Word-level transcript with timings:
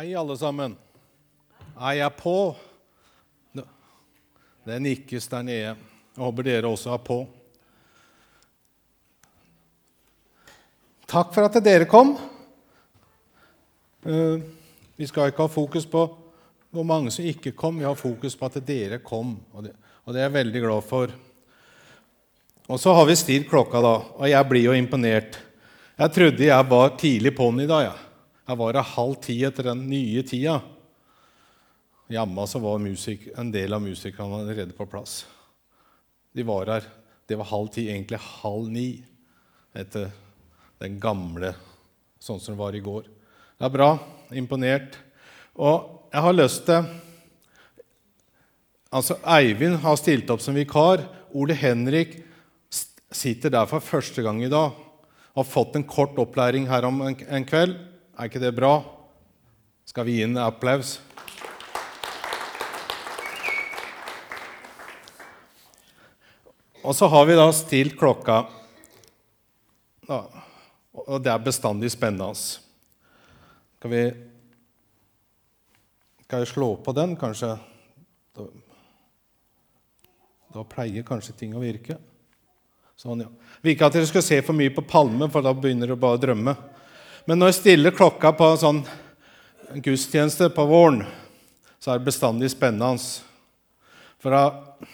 Hei, 0.00 0.14
alle 0.16 0.32
sammen. 0.40 0.72
Er 1.76 1.96
jeg 1.98 2.12
på? 2.16 2.54
Det 4.64 4.78
nikkes 4.80 5.28
der 5.28 5.44
nede. 5.44 5.74
Jeg 5.74 6.22
håper 6.24 6.46
dere 6.46 6.70
også 6.70 6.94
er 6.94 7.02
på. 7.04 7.18
Takk 11.04 11.36
for 11.36 11.44
at 11.44 11.60
dere 11.60 11.90
kom. 11.90 12.14
Eh, 14.08 14.40
vi 14.96 15.12
skal 15.12 15.34
ikke 15.34 15.44
ha 15.44 15.52
fokus 15.52 15.84
på 15.84 16.08
hvor 16.72 16.92
mange 16.94 17.12
som 17.12 17.28
ikke 17.28 17.52
kom. 17.52 17.76
Vi 17.76 17.90
har 17.90 18.00
fokus 18.00 18.40
på 18.40 18.48
at 18.48 18.60
dere 18.64 19.02
kom, 19.04 19.36
og 19.52 19.68
det, 19.68 19.76
er 20.16 20.22
jeg 20.30 20.38
veldig 20.40 20.68
glad 20.70 20.92
for. 20.96 21.12
Og 22.72 22.80
så 22.80 22.96
har 22.96 23.04
vi 23.04 23.20
stilt 23.20 23.52
klokka, 23.52 23.84
da, 23.84 23.98
og 24.16 24.30
jeg 24.32 24.48
blir 24.48 24.70
jo 24.70 24.80
imponert. 24.80 25.42
Jeg 26.00 26.16
trodde 26.16 26.54
jeg 26.54 26.72
var 26.72 26.96
tidlig 26.96 27.36
på'n 27.36 27.66
i 27.68 27.74
dag. 27.76 27.92
Ja. 27.92 27.98
Jeg 28.50 28.58
var 28.58 28.74
her 28.74 28.94
halv 28.96 29.12
ti 29.22 29.36
etter 29.46 29.68
den 29.68 29.84
nye 29.86 30.24
tida. 30.26 30.56
Hjemme 32.10 32.46
så 32.50 32.58
var 32.58 32.80
musik, 32.82 33.28
en 33.38 33.52
del 33.54 33.76
av 33.76 33.82
musikerne 33.84 34.40
allerede 34.40 34.74
på 34.74 34.88
plass. 34.90 35.20
De 36.34 36.42
var 36.42 36.66
her. 36.66 36.88
Det 37.30 37.36
var 37.38 37.46
halv 37.46 37.68
ti, 37.70 37.84
egentlig 37.86 38.18
halv 38.18 38.72
ni, 38.74 38.88
etter 39.70 40.08
den 40.82 40.96
gamle 40.98 41.52
sånn 42.18 42.40
som 42.42 42.56
det 42.56 42.58
var 42.58 42.74
i 42.74 42.80
går. 42.82 43.06
Det 43.54 43.68
er 43.68 43.74
bra. 43.76 43.90
Imponert. 44.34 44.98
Og 45.54 46.10
jeg 46.10 46.24
har 46.26 46.34
lyst 46.34 46.66
til 46.66 46.90
Altså, 48.90 49.14
Eivind 49.30 49.76
har 49.84 49.94
stilt 50.00 50.30
opp 50.34 50.42
som 50.42 50.56
vikar. 50.58 51.04
Ole 51.38 51.54
Henrik 51.54 52.16
sitter 53.14 53.54
der 53.54 53.70
for 53.70 53.78
første 53.78 54.24
gang 54.26 54.42
i 54.42 54.50
dag. 54.50 54.74
Har 55.38 55.46
fått 55.46 55.78
en 55.78 55.86
kort 55.86 56.18
opplæring 56.18 56.66
her 56.66 56.88
om 56.88 56.98
en 57.06 57.46
kveld. 57.46 57.78
Er 58.20 58.28
ikke 58.28 58.40
det 58.42 58.50
bra? 58.52 58.74
Skal 59.88 60.04
vi 60.04 60.18
gi 60.18 60.26
en 60.26 60.36
applaus? 60.36 60.98
Og 66.84 66.92
så 66.98 67.08
har 67.08 67.24
vi 67.24 67.38
da 67.38 67.46
stilt 67.56 67.96
klokka. 67.96 68.42
og 70.92 71.22
det 71.24 71.32
er 71.32 71.38
bestandig 71.38 71.88
spennende. 71.90 72.34
Skal 73.78 73.90
vi 73.90 74.02
Skal 76.26 76.44
jeg 76.44 76.48
slå 76.52 76.76
på 76.76 76.92
den, 76.92 77.16
kanskje? 77.16 77.56
Da, 78.36 78.44
da 80.52 80.62
pleier 80.68 81.02
kanskje 81.08 81.32
ting 81.32 81.56
å 81.56 81.64
virke. 81.64 81.96
Sånn, 83.00 83.24
ja. 83.24 83.32
Vil 83.62 83.72
ikke 83.72 83.88
at 83.88 83.96
dere 83.96 84.06
skal 84.06 84.22
se 84.22 84.42
for 84.44 84.52
mye 84.52 84.70
på 84.76 84.84
palmen, 84.84 85.32
for 85.32 85.40
da 85.40 85.56
begynner 85.56 85.88
dere 85.88 85.96
bare 85.96 86.20
å 86.20 86.22
drømme. 86.22 86.54
Men 87.30 87.38
når 87.38 87.52
jeg 87.52 87.58
stiller 87.60 87.94
klokka 87.94 88.32
på 88.34 88.42
en 88.50 88.58
sånn 88.58 88.78
gudstjeneste 89.84 90.48
på 90.50 90.64
våren, 90.66 91.04
så 91.78 91.92
er 91.92 92.00
det 92.00 92.08
bestandig 92.08 92.48
spennende. 92.50 92.98
For 94.18 94.34
det 94.34 94.88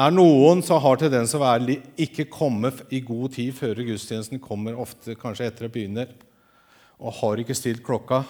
er 0.00 0.14
noen 0.16 0.62
som 0.64 0.80
har 0.80 0.96
tendens 0.96 1.34
til 1.34 1.42
å 1.42 1.42
være, 1.42 1.76
ikke 2.06 2.24
komme 2.32 2.70
i 2.88 3.02
god 3.04 3.34
tid 3.34 3.52
før 3.58 3.82
gudstjenesten 3.84 4.40
kommer, 4.40 4.80
ofte 4.80 5.12
kanskje 5.20 5.50
etter 5.50 5.66
det 5.66 5.74
begynner, 5.74 6.16
og 7.04 7.18
har 7.18 7.44
ikke 7.44 7.58
stilt 7.60 7.84
klokka. 7.84 8.22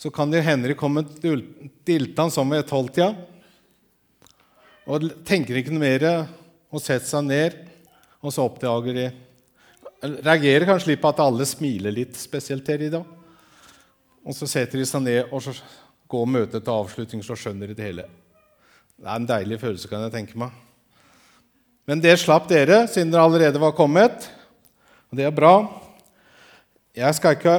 Så 0.00 0.08
kan 0.08 0.32
det 0.32 0.46
hende 0.48 0.72
de 0.72 0.78
kommer 0.80 1.04
diltende 1.20 2.32
som 2.32 2.48
ved 2.48 2.64
tolvtida 2.70 3.12
og 4.88 5.04
tenker 5.28 5.60
ikke 5.60 5.76
noe 5.76 5.84
mer 5.84 6.08
og 6.72 6.80
setter 6.80 7.12
seg 7.12 7.28
ned, 7.28 7.60
og 8.24 8.32
så 8.32 8.48
oppdager 8.48 8.96
de 9.02 9.10
reagerer 10.02 10.66
kanskje 10.68 10.92
litt 10.92 11.02
på 11.02 11.12
at 11.12 11.22
alle 11.24 11.46
smiler 11.48 11.94
litt, 11.94 12.16
spesielt 12.18 12.68
her 12.68 12.82
i 12.84 12.90
dag. 12.92 13.06
Og 14.24 14.36
så 14.36 14.48
setter 14.48 14.80
de 14.80 14.86
seg 14.88 15.04
ned 15.04 15.32
og 15.32 15.42
så 15.44 15.54
går 16.10 16.28
møtet 16.28 16.64
til 16.64 16.74
avslutning, 16.74 17.22
så 17.24 17.36
skjønner 17.38 17.70
de 17.70 17.76
det 17.76 17.86
hele. 17.86 18.04
Det 18.94 19.08
er 19.08 19.18
en 19.18 19.28
deilig 19.28 19.58
følelse, 19.60 19.90
kan 19.90 20.04
jeg 20.06 20.14
tenke 20.14 20.38
meg. 20.38 20.52
Men 21.88 22.00
det 22.00 22.14
slapp 22.20 22.46
dere, 22.48 22.84
siden 22.88 23.10
dere 23.12 23.24
allerede 23.26 23.60
var 23.60 23.74
kommet. 23.76 24.28
Og 25.10 25.18
det 25.18 25.26
er 25.26 25.34
bra. 25.34 25.54
Jeg 26.96 27.16
skal 27.18 27.36
ikke, 27.36 27.56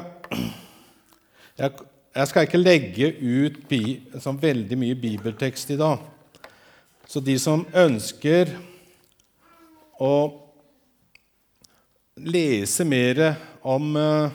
jeg, 1.59 1.71
jeg 2.15 2.27
skal 2.31 2.47
ikke 2.47 2.61
legge 2.61 3.11
ut 3.19 3.59
bi, 3.69 3.81
sånn 4.23 4.39
veldig 4.41 4.79
mye 4.79 4.97
bibeltekst 4.97 5.75
i 5.75 5.79
dag. 5.79 6.01
Så 7.05 7.21
de 7.21 7.35
som 7.41 7.67
ønsker 7.75 8.55
å 10.01 10.44
lese 12.15 12.85
mer 12.87 13.21
om 13.65 13.95
uh, 13.99 14.33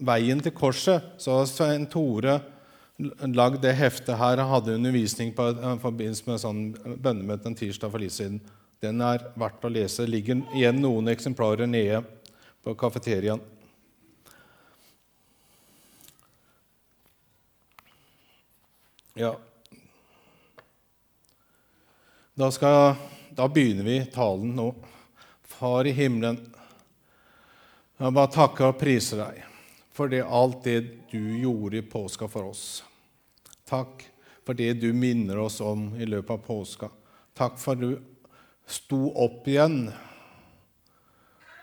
veien 0.00 0.40
til 0.42 0.54
korset, 0.54 1.12
så 1.18 1.40
har 1.40 1.50
Svein 1.50 1.88
Tore 1.90 2.38
lagd 3.32 3.62
det 3.64 3.74
heftet 3.78 4.18
her. 4.20 4.40
Han 4.42 4.52
hadde 4.52 4.76
undervisning 4.76 5.32
på 5.36 5.48
i 5.52 5.76
forbindelse 5.82 6.28
med 6.28 6.42
sånn 6.42 6.62
bønnemøte 7.00 7.48
en 7.50 7.56
tirsdag 7.58 7.92
for 7.92 8.02
litt 8.02 8.14
siden. 8.14 8.40
Den 8.80 9.00
er 9.04 9.24
verdt 9.40 9.64
å 9.64 9.72
lese. 9.72 10.04
Det 10.04 10.12
ligger 10.12 10.42
igjen 10.56 10.80
noen 10.80 11.12
eksemplarer 11.12 11.68
nede 11.68 12.02
på 12.64 12.76
kafeteriaen. 12.78 13.40
Ja 19.18 19.34
da, 22.40 22.48
skal, 22.50 22.94
da 23.36 23.48
begynner 23.52 23.84
vi 23.84 23.98
talen 24.14 24.54
nå. 24.56 24.70
Far 25.44 25.84
i 25.84 25.92
himmelen. 25.92 26.38
Jeg 28.00 28.16
bare 28.16 28.32
takker 28.32 28.70
og 28.70 28.78
priser 28.80 29.18
deg 29.20 29.40
for 29.92 30.08
det, 30.08 30.22
alt 30.24 30.62
det 30.64 30.78
du 31.10 31.20
gjorde 31.36 31.82
i 31.82 31.84
påska 31.84 32.30
for 32.32 32.48
oss. 32.48 32.80
Takk 33.68 34.06
for 34.40 34.56
det 34.56 34.78
du 34.80 34.86
minner 34.96 35.42
oss 35.42 35.58
om 35.60 35.90
i 36.00 36.06
løpet 36.08 36.32
av 36.32 36.46
påska. 36.46 36.88
Takk 37.36 37.58
for 37.60 37.76
du 37.76 37.90
sto 38.64 39.10
opp 39.20 39.44
igjen 39.52 39.90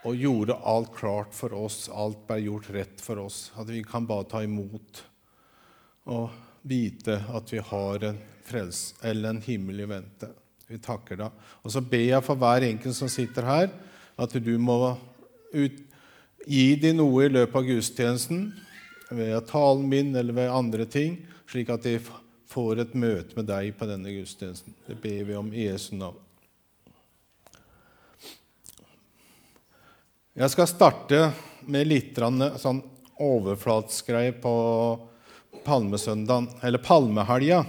og 0.06 0.14
gjorde 0.14 0.60
alt 0.62 0.94
klart 0.94 1.34
for 1.34 1.58
oss. 1.58 1.88
Alt 1.90 2.22
ble 2.30 2.38
gjort 2.44 2.70
rett 2.76 3.02
for 3.02 3.24
oss. 3.26 3.48
At 3.58 3.74
vi 3.74 3.82
kan 3.82 4.06
bare 4.06 4.30
ta 4.30 4.44
imot 4.46 5.02
og 6.14 6.38
vite 6.62 7.18
at 7.34 7.50
vi 7.50 7.66
har 7.66 8.08
en 8.12 8.22
frels, 8.46 8.94
eller 9.02 9.34
en 9.34 9.42
himmel 9.42 9.82
i 9.82 9.90
vente. 9.90 10.30
Vi 10.70 10.78
takker 10.78 11.18
deg. 11.18 11.44
Og 11.66 11.74
så 11.74 11.82
ber 11.82 12.06
jeg 12.12 12.30
for 12.30 12.38
hver 12.38 12.70
enkelt 12.70 12.96
som 12.96 13.10
sitter 13.10 13.50
her, 13.50 13.74
at 14.22 14.38
du 14.38 14.54
må 14.62 14.78
ut, 15.52 15.84
Gi 16.46 16.76
de 16.80 16.94
noe 16.96 17.26
i 17.26 17.32
løpet 17.34 17.58
av 17.58 17.66
gudstjenesten, 17.68 18.46
ved 19.10 19.48
talen 19.48 19.88
min 19.90 20.16
eller 20.16 20.36
ved 20.36 20.52
andre 20.52 20.86
ting, 20.86 21.18
slik 21.48 21.72
at 21.72 21.86
de 21.88 21.98
får 22.48 22.84
et 22.84 22.96
møte 22.96 23.36
med 23.38 23.48
deg 23.50 23.74
på 23.80 23.88
denne 23.88 24.12
gudstjenesten. 24.12 24.76
Det 24.88 25.00
ber 25.02 25.24
vi 25.28 25.36
om 25.40 25.52
i 25.54 25.68
Jesu 25.68 25.96
navn. 25.96 26.20
Jeg 30.38 30.54
skal 30.54 30.70
starte 30.70 31.22
med 31.66 31.88
litt 31.90 32.20
sånn 32.62 32.84
overflatsgreie 33.18 34.36
på 34.38 34.54
palmesøndagen, 35.66 36.52
eller 36.62 36.84
palmehelga. 36.84 37.64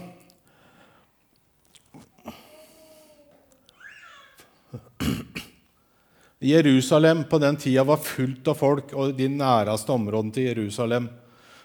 Jerusalem 6.38 7.24
på 7.24 7.38
den 7.38 7.56
tida 7.56 7.84
var 7.84 7.98
fullt 8.02 8.48
av 8.48 8.58
folk, 8.58 8.92
og 8.94 9.16
de 9.18 9.26
næreste 9.30 9.90
områdene 9.90 10.34
til 10.34 10.46
Jerusalem. 10.52 11.08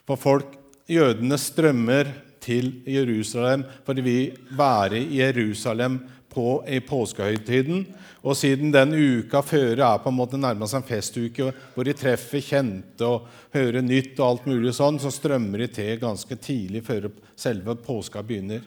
For 0.07 0.17
folk, 0.17 0.55
jødene 0.89 1.37
strømmer 1.37 2.09
til 2.43 2.81
Jerusalem 2.89 3.63
for 3.85 3.95
de 3.95 4.03
vil 4.03 4.39
være 4.57 4.99
i 4.99 5.21
Jerusalem 5.21 6.01
på, 6.33 6.63
i 6.67 6.81
påskehøytiden. 6.83 7.85
Og 8.23 8.37
siden 8.39 8.73
den 8.73 8.95
uka 8.95 9.43
før 9.45 9.77
er 9.83 10.01
på 10.01 10.09
en 10.09 10.17
måte 10.17 10.39
nærmest 10.39 10.77
en 10.77 10.85
festuke 10.87 11.51
hvor 11.75 11.85
de 11.85 11.93
treffer 11.93 12.41
kjente 12.43 13.05
og 13.05 13.29
hører 13.53 13.83
nytt, 13.83 14.17
og 14.19 14.27
alt 14.27 14.49
mulig 14.49 14.73
sånn, 14.75 14.99
så 14.99 15.11
strømmer 15.13 15.63
de 15.63 15.69
til 15.75 15.99
ganske 16.01 16.37
tidlig 16.41 16.83
før 16.87 17.11
selve 17.35 17.77
påska 17.83 18.23
begynner. 18.25 18.63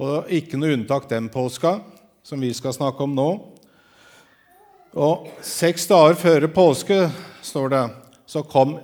Og 0.00 0.30
ikke 0.32 0.56
noe 0.56 0.78
unntak 0.78 1.10
den 1.10 1.28
påska, 1.28 1.80
som 2.24 2.40
vi 2.40 2.54
skal 2.56 2.72
snakke 2.72 3.04
om 3.04 3.12
nå. 3.16 3.30
Og 4.98 5.28
seks 5.46 5.86
dager 5.86 6.16
før 6.18 6.48
påske, 6.50 7.04
står 7.46 7.68
det, 7.70 7.82
så 8.26 8.42
kom 8.42 8.74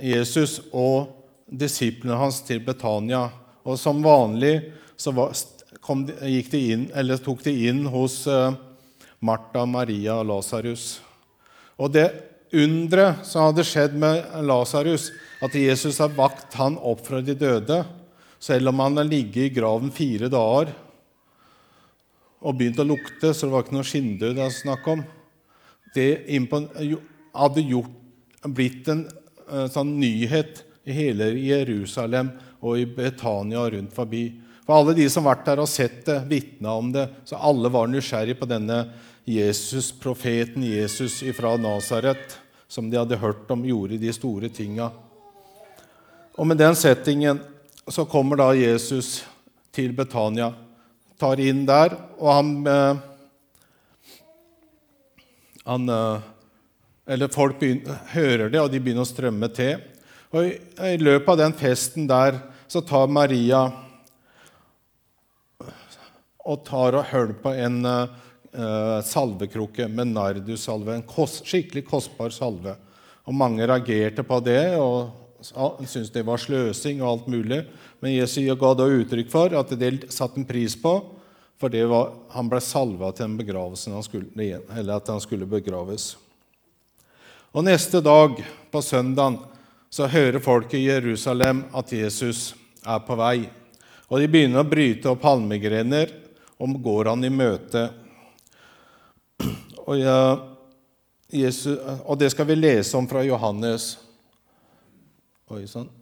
Jesus 0.00 0.58
og 0.72 1.12
disiplene 1.46 2.16
hans 2.16 2.40
til 2.46 2.62
Betania. 2.64 3.26
Og 3.68 3.76
som 3.78 4.00
vanlig 4.02 4.72
så 4.96 5.12
var, 5.12 5.34
de, 6.08 6.40
de 6.48 6.62
inn, 6.72 6.86
tok 7.20 7.44
de 7.44 7.52
inn 7.68 7.84
hos 7.92 8.22
uh, 8.24 8.54
Martha, 9.20 9.66
Maria 9.68 10.16
og 10.22 10.30
Lasarus. 10.30 11.02
Og 11.76 11.92
det 11.92 12.08
underet 12.52 13.26
som 13.28 13.50
hadde 13.50 13.66
skjedd 13.68 13.98
med 14.00 14.24
Lasarus, 14.48 15.10
at 15.44 15.52
Jesus 15.58 16.00
har 16.00 16.16
vakt 16.16 16.56
han 16.56 16.78
opp 16.80 17.04
fra 17.04 17.20
de 17.20 17.36
døde, 17.36 17.82
selv 18.40 18.72
om 18.72 18.80
han 18.80 18.96
har 18.96 19.06
ligget 19.06 19.50
i 19.50 19.54
graven 19.60 19.92
fire 19.92 20.32
dager 20.32 20.72
og 22.42 22.58
begynt 22.58 22.80
å 22.82 22.86
lukte, 22.86 23.32
så 23.32 23.46
det 23.46 23.54
var 23.54 23.64
ikke 23.64 23.76
noe 23.76 23.86
skinndød 23.86 24.36
det 24.36 24.44
er 24.44 24.54
snakk 24.54 24.86
om. 24.90 25.02
Det 25.94 26.08
hadde 27.32 27.66
gjort, 27.68 27.98
blitt 28.42 28.88
en 28.90 29.04
eh, 29.06 29.68
sånn 29.70 29.94
nyhet 30.00 30.64
i 30.84 30.96
hele 30.96 31.30
Jerusalem 31.38 32.32
og 32.62 32.80
i 32.80 32.86
Betania 32.86 33.62
og 33.62 33.76
rundt 33.76 33.94
forbi. 33.94 34.24
For 34.66 34.78
alle 34.78 34.94
de 34.98 35.06
som 35.10 35.26
har 35.26 35.36
vært 35.36 35.48
der 35.50 35.62
og 35.62 35.70
sett 35.70 36.02
det, 36.06 36.18
vitna 36.30 36.74
om 36.78 36.90
det, 36.94 37.06
så 37.28 37.38
alle 37.38 37.70
var 37.72 37.90
nysgjerrig 37.90 38.36
på 38.38 38.48
denne 38.50 38.84
Jesus, 39.28 39.92
profeten 39.94 40.64
Jesus 40.66 41.20
fra 41.36 41.54
Nasaret, 41.60 42.38
som 42.66 42.88
de 42.90 42.98
hadde 42.98 43.20
hørt 43.20 43.50
om 43.52 43.64
gjorde 43.66 44.00
de 44.00 44.10
store 44.14 44.50
tinga. 44.50 44.88
Og 46.38 46.48
med 46.48 46.58
den 46.58 46.74
settingen 46.78 47.42
så 47.90 48.06
kommer 48.08 48.38
da 48.40 48.52
Jesus 48.56 49.20
til 49.74 49.92
Betania, 49.96 50.52
tar 51.22 51.40
inn 51.42 51.62
der, 51.68 51.94
og 52.18 52.28
han, 52.34 52.52
eh, 52.66 52.96
han 55.68 55.88
eh, 55.88 56.28
Eller 57.12 57.28
folk 57.34 57.58
begynner, 57.58 57.96
hører 58.12 58.50
det, 58.50 58.60
og 58.62 58.70
de 58.70 58.78
begynner 58.78 59.02
å 59.02 59.10
strømme 59.10 59.48
til. 59.50 59.80
Og 60.30 60.46
i, 60.46 60.52
I 60.94 61.00
løpet 61.02 61.32
av 61.32 61.40
den 61.40 61.54
festen 61.58 62.06
der 62.06 62.38
så 62.70 62.80
tar 62.86 63.10
Maria 63.10 63.64
og 66.46 66.62
tar 66.66 66.94
og 66.98 67.10
høl 67.10 67.34
på 67.42 67.52
en 67.58 67.82
uh, 67.86 69.02
salvekrukke 69.02 69.88
med 69.90 70.12
nardussalve. 70.14 70.94
En 70.94 71.04
kos, 71.06 71.40
skikkelig 71.46 71.84
kostbar 71.90 72.32
salve. 72.34 72.76
Og 73.26 73.36
mange 73.36 73.66
reagerte 73.66 74.24
på 74.26 74.38
det 74.46 74.76
og 74.78 75.10
syntes 75.42 76.12
det 76.14 76.24
var 76.26 76.40
sløsing 76.40 77.02
og 77.02 77.08
alt 77.10 77.30
mulig. 77.34 77.62
Men 78.02 78.16
Jesus 78.16 78.58
ga 78.58 78.72
da 78.74 78.88
uttrykk 78.90 79.28
for 79.30 79.54
at 79.54 79.72
det 79.78 80.10
satte 80.10 80.40
en 80.40 80.46
pris 80.46 80.74
på, 80.74 80.96
for 81.62 81.76
var, 81.86 82.08
han 82.34 82.48
ble 82.50 82.58
salva 82.58 83.12
til 83.14 83.36
den 83.38 83.92
han 83.94 84.02
skulle, 84.02 84.26
eller 84.74 84.96
at 84.96 85.08
han 85.08 85.22
skulle 85.22 85.46
begraves. 85.46 86.16
Og 87.54 87.62
Neste 87.62 88.00
dag, 88.02 88.42
på 88.70 88.82
søndagen, 88.82 89.38
så 89.92 90.08
hører 90.10 90.42
folk 90.42 90.74
i 90.74 90.86
Jerusalem 90.88 91.62
at 91.70 91.92
Jesus 91.92 92.56
er 92.82 92.98
på 93.06 93.14
vei. 93.14 93.46
Og 94.10 94.18
De 94.18 94.26
begynner 94.26 94.64
å 94.64 94.68
bryte 94.68 95.12
opp 95.12 95.22
palmegrener 95.22 96.10
og 96.58 96.82
går 96.82 97.12
han 97.12 97.22
i 97.22 97.30
møte. 97.30 97.86
Og, 99.84 99.94
ja, 100.00 100.18
Jesus, 101.30 101.78
og 102.02 102.18
det 102.18 102.34
skal 102.34 102.50
vi 102.50 102.58
lese 102.58 102.98
om 102.98 103.06
fra 103.06 103.22
Johannes. 103.22 103.92
Oi 105.52 105.68
sann. 105.70 106.01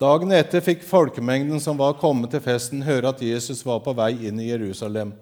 Dagen 0.00 0.32
etter 0.32 0.62
fikk 0.64 0.86
folkemengden 0.88 1.60
som 1.60 1.76
var 1.76 1.98
kommet 2.00 2.32
til 2.32 2.40
festen, 2.40 2.80
høre 2.86 3.12
at 3.12 3.20
Jesus 3.20 3.60
var 3.66 3.82
på 3.84 3.92
vei 3.98 4.14
inn 4.30 4.40
i 4.40 4.48
Jerusalem. 4.48 5.12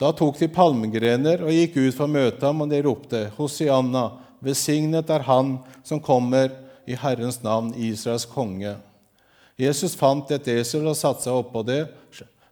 Da 0.00 0.10
tok 0.16 0.38
de 0.40 0.48
palmegrener 0.50 1.44
og 1.44 1.52
gikk 1.54 1.76
ut 1.76 1.94
for 1.94 2.08
å 2.08 2.14
møte 2.14 2.46
ham, 2.46 2.64
og 2.64 2.72
de 2.72 2.80
ropte, 2.82 3.20
Hosianna, 3.36 4.08
besignet 4.44 5.12
er 5.12 5.26
Han 5.28 5.58
som 5.84 6.00
kommer 6.02 6.50
i 6.88 6.96
Herrens 6.98 7.42
navn, 7.44 7.72
Israels 7.76 8.26
konge. 8.28 8.74
Jesus 9.60 9.94
fant 9.94 10.32
et 10.34 10.48
esel 10.50 10.88
og 10.90 10.98
satte 10.98 11.28
seg 11.28 11.36
oppå 11.36 11.62
det, 11.62 11.84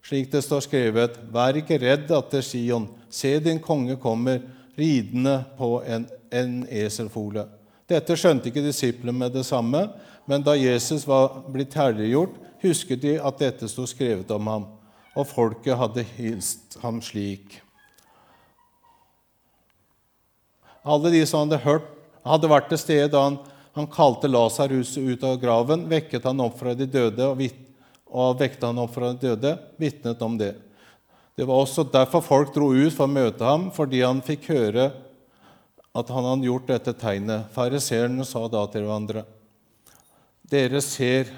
slik 0.07 0.31
det 0.31 0.45
står 0.45 0.63
skrevet.: 0.69 1.19
Vær 1.33 1.57
ikke 1.59 1.81
redd, 1.83 2.07
datter 2.13 2.45
Sion, 2.45 2.87
se 3.11 3.39
din 3.41 3.59
konge 3.65 3.97
kommer, 3.97 4.45
ridende 4.79 5.41
på 5.59 5.81
en, 5.83 6.07
en 6.31 6.63
eselfole. 6.71 7.49
Dette 7.91 8.17
skjønte 8.19 8.51
ikke 8.51 8.65
disiplene 8.65 9.25
med 9.25 9.35
det 9.35 9.45
samme, 9.49 9.87
men 10.29 10.45
da 10.45 10.55
Jesus 10.59 11.07
var 11.09 11.43
blitt 11.51 11.75
herliggjort, 11.75 12.37
husket 12.63 13.03
de 13.03 13.17
at 13.19 13.41
dette 13.43 13.69
sto 13.71 13.87
skrevet 13.91 14.31
om 14.31 14.51
ham, 14.51 14.67
og 15.19 15.29
folket 15.29 15.77
hadde 15.79 16.05
hilst 16.15 16.79
ham 16.83 17.03
slik. 17.03 17.59
Alle 20.83 21.11
de 21.15 21.25
som 21.27 21.45
hadde 21.45 21.63
hørt, 21.67 21.89
hadde 22.27 22.51
vært 22.51 22.71
til 22.71 22.81
stede 22.81 23.11
da 23.11 23.27
han 23.27 23.41
han 23.73 23.87
kalte 23.87 24.29
Lasarus 24.29 24.97
ut 24.99 25.23
av 25.25 25.39
graven, 25.41 25.87
vekket 25.89 26.25
han 26.29 26.41
opp 26.45 26.59
fra 26.61 26.75
de 26.77 26.87
døde 26.87 27.25
og, 27.25 27.39
vit, 27.41 27.57
og 28.13 28.37
vekket 28.41 28.67
han 28.69 28.81
opp 28.83 28.93
fra 28.93 29.13
de 29.13 29.31
døde, 29.31 29.55
vitnet 29.81 30.21
om 30.23 30.37
det. 30.41 30.53
Det 31.37 31.47
var 31.49 31.63
også 31.63 31.87
derfor 31.89 32.21
folk 32.21 32.53
dro 32.53 32.69
ut 32.75 32.93
for 32.93 33.09
å 33.09 33.15
møte 33.15 33.47
ham, 33.47 33.71
fordi 33.73 34.03
han 34.05 34.21
fikk 34.25 34.51
høre 34.53 34.91
at 35.93 36.09
han 36.09 36.25
hadde 36.25 36.49
gjort 36.49 36.69
dette 36.71 36.95
tegnet. 36.97 37.49
Fariseerne 37.53 38.25
sa 38.25 38.47
da 38.49 38.65
til 38.73 38.87
hverandre.: 38.87 39.25
Dere 40.49 40.81
ser, 40.81 41.33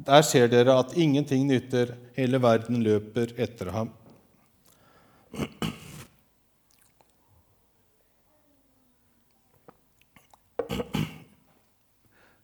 Der 0.00 0.22
ser 0.22 0.48
dere 0.48 0.78
at 0.80 0.96
ingenting 0.96 1.46
nytter. 1.46 1.92
Hele 2.16 2.38
verden 2.40 2.80
løper 2.82 3.34
etter 3.36 3.68
ham. 3.70 3.90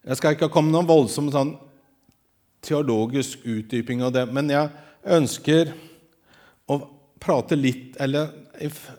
Jeg 0.05 0.17
skal 0.21 0.37
ikke 0.37 0.51
komme 0.53 0.71
noen 0.71 0.87
voldsom 0.87 1.33
sånn 1.33 1.55
teologisk 2.61 3.41
utdyping 3.43 4.05
av 4.05 4.13
det, 4.13 4.27
men 4.29 4.53
jeg 4.53 4.69
ønsker 5.17 5.73
å 6.69 6.79
prate 7.23 7.57
litt, 7.59 7.97
eller 8.03 8.29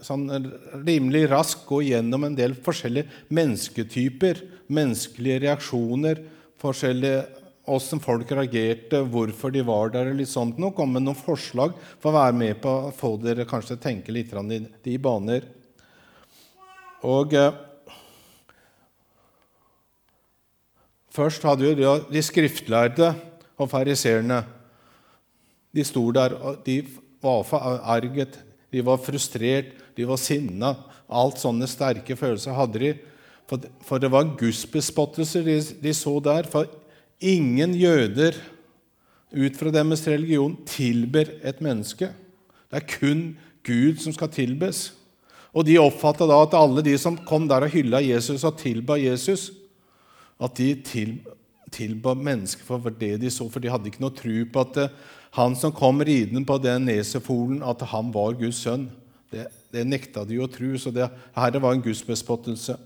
sånn 0.05 0.27
rimelig 0.85 1.25
raskt 1.31 1.65
gå 1.69 1.81
gjennom 1.89 2.27
en 2.27 2.37
del 2.37 2.55
forskjellige 2.63 3.27
mennesketyper, 3.33 4.41
menneskelige 4.73 5.43
reaksjoner, 5.47 6.23
forskjellige 6.61 7.25
åssen 7.67 7.99
folk 7.99 8.29
reagerte, 8.31 9.01
hvorfor 9.11 9.51
de 9.51 9.63
var 9.67 9.91
der. 9.91 10.13
litt 10.13 10.31
sånt 10.31 10.57
noe. 10.57 10.73
Komme 10.75 10.99
med 10.99 11.07
noen 11.09 11.19
forslag 11.19 11.75
for 11.99 12.11
å 12.11 12.17
være 12.17 12.35
med 12.39 12.61
på 12.63 12.71
å 12.87 12.93
få 12.95 13.15
dere 13.21 13.47
kanskje 13.49 13.79
tenke 13.81 14.11
litt 14.11 14.33
i 14.33 14.65
de 14.83 14.97
baner. 14.97 15.47
Og 17.03 17.33
eh, 17.33 17.63
Først 21.17 21.41
hadde 21.41 21.65
vi 21.73 21.85
de 22.13 22.21
skriftlærde 22.21 23.07
og 23.57 23.71
fariseerne. 23.71 24.43
De 25.73 25.81
sto 25.81 26.03
der, 26.13 26.35
og 26.37 26.59
de 26.61 26.75
var 27.25 27.41
forarget, 27.47 28.37
de 28.73 28.83
var 28.85 28.99
frustrert, 29.01 29.71
de 29.95 30.07
var 30.07 30.19
sinna. 30.21 30.73
Alt 31.07 31.39
sånne 31.41 31.69
sterke 31.69 32.17
følelser 32.19 32.55
hadde 32.57 32.81
de. 32.83 32.91
For, 33.47 33.99
det 34.01 34.11
var 34.11 34.33
gudsbespottelser 34.39 35.45
de, 35.47 35.57
de 35.83 35.93
så 35.95 36.17
der. 36.23 36.49
For 36.51 36.67
ingen 37.23 37.75
jøder 37.79 38.35
ut 39.31 39.59
fra 39.59 39.71
deres 39.73 40.05
religion 40.07 40.55
tilber 40.67 41.31
et 41.43 41.61
menneske. 41.63 42.11
Det 42.67 42.81
er 42.81 42.89
kun 42.91 43.21
Gud 43.67 44.01
som 44.03 44.15
skal 44.15 44.31
tilbes. 44.35 44.91
Og 45.55 45.65
de 45.67 45.79
oppfatta 45.81 46.27
da 46.29 46.41
at 46.43 46.55
alle 46.57 46.83
de 46.85 46.93
som 46.99 47.17
kom 47.27 47.47
der 47.49 47.65
og 47.65 47.73
hylla 47.73 48.01
Jesus 48.03 48.43
og 48.45 48.59
tilba 48.59 48.99
Jesus, 48.99 49.49
at 50.37 50.53
de 50.59 50.73
til, 50.85 51.15
tilba 51.73 52.13
mennesker 52.15 52.65
for 52.67 52.93
det 52.93 53.15
de 53.21 53.31
så, 53.33 53.47
for 53.51 53.63
de 53.63 53.71
hadde 53.71 53.89
ikke 53.91 54.03
noe 54.03 54.15
tro 54.15 54.35
på 54.51 54.63
at 54.63 54.81
eh, 54.83 54.97
han 55.37 55.55
som 55.59 55.73
kom 55.75 56.01
ridende 56.01 56.45
på 56.47 56.57
den 56.63 56.87
nesefolen, 56.87 57.61
at 57.61 57.83
han 57.91 58.11
var 58.15 58.37
Guds 58.39 58.63
sønn. 58.63 58.87
Det, 59.31 59.45
det 59.75 59.83
nekta 59.85 60.23
de 60.25 60.39
å 60.39 60.47
tro, 60.49 60.71
så 60.79 60.93
det 60.95 61.09
her 61.35 61.59
var 61.61 61.75
en 61.75 61.83
gudsbespottelse. 61.83 62.77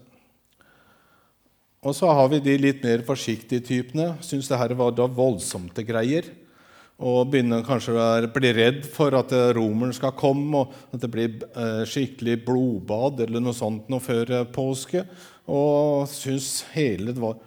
Og 1.82 1.96
så 1.98 2.10
har 2.14 2.28
vi 2.30 2.42
de 2.44 2.58
litt 2.60 2.84
mer 2.86 3.06
forsiktige 3.06 3.64
typene. 3.66 4.12
Syns 4.26 4.50
det 4.50 4.60
her 4.60 4.74
var 4.78 4.92
da 4.94 5.08
voldsomte 5.10 5.86
greier. 5.86 6.28
Og 7.02 7.32
begynner 7.32 7.64
kanskje 7.66 7.96
å 7.98 8.30
bli 8.34 8.52
redd 8.54 8.84
for 8.90 9.16
at 9.18 9.32
eh, 9.34 9.54
romeren 9.58 9.96
skal 9.96 10.14
komme, 10.18 10.66
og 10.66 10.94
at 10.94 11.02
det 11.02 11.10
blir 11.14 11.38
eh, 11.50 11.84
skikkelig 11.90 12.42
blodbad 12.46 13.24
eller 13.26 13.42
noe 13.42 13.58
sånt 13.58 13.88
noe 13.90 14.04
før 14.04 14.42
påske 14.54 15.06
og 15.52 16.10
syns 16.12 16.62
hele 16.76 17.14
det 17.16 17.22
var, 17.22 17.40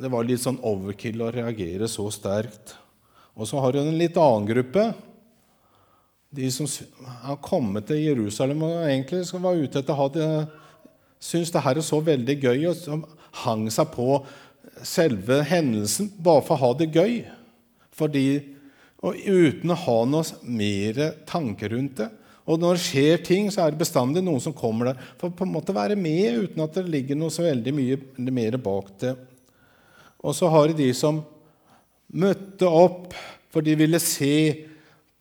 det 0.00 0.08
var 0.08 0.24
litt 0.24 0.40
sånn 0.40 0.60
overkill 0.64 1.20
å 1.26 1.32
reagere 1.34 1.88
så 1.90 2.06
sterkt. 2.12 2.74
Og 3.36 3.48
så 3.48 3.60
har 3.60 3.74
du 3.74 3.82
en 3.82 3.98
litt 3.98 4.16
annen 4.20 4.48
gruppe. 4.48 4.86
De 6.30 6.48
som 6.54 6.68
har 7.24 7.40
kommet 7.44 7.88
til 7.90 8.00
Jerusalem 8.04 8.64
og 8.64 8.84
egentlig 8.86 9.24
var 9.42 9.58
ute 9.60 9.82
etter 9.82 9.96
å 9.96 10.00
ha 10.04 10.08
det 10.14 10.30
Syns 11.20 11.50
det 11.52 11.60
her 11.60 11.76
er 11.76 11.84
så 11.84 11.98
veldig 12.00 12.34
gøy, 12.40 12.62
og 12.70 12.76
som 12.78 13.02
hang 13.42 13.66
seg 13.68 13.90
på 13.92 14.22
selve 14.88 15.42
hendelsen 15.44 16.06
bare 16.16 16.40
for 16.46 16.56
å 16.56 16.62
ha 16.62 16.70
det 16.78 16.86
gøy. 16.94 17.18
Fordi, 17.92 18.22
og 19.04 19.18
uten 19.20 19.74
å 19.74 19.76
ha 19.82 19.98
noe 20.08 20.48
mer 20.48 21.02
tanke 21.28 21.68
rundt 21.68 22.00
det. 22.00 22.08
Og 22.48 22.56
når 22.56 22.78
det 22.78 22.84
skjer 22.86 23.20
ting, 23.26 23.50
så 23.52 23.66
er 23.66 23.74
det 23.74 23.82
bestandig 23.82 24.22
noen 24.24 24.40
som 24.40 24.56
kommer 24.56 24.90
der 24.90 25.04
for 25.20 25.28
på 25.28 25.44
en 25.44 25.52
måte 25.52 25.76
være 25.76 25.98
med 26.00 26.46
uten 26.46 26.64
at 26.64 26.78
det 26.78 26.88
ligger 26.88 27.20
noe 27.20 27.34
så 27.34 27.44
veldig 27.44 27.74
mye 27.76 28.30
mer 28.32 28.56
bak 28.64 28.88
det. 29.04 29.12
Og 30.20 30.36
så 30.36 30.48
har 30.52 30.68
de 30.68 30.78
de 30.82 30.90
som 30.96 31.22
møtte 32.10 32.68
opp 32.68 33.14
for 33.50 33.64
de 33.66 33.74
ville 33.78 33.98
se 34.02 34.66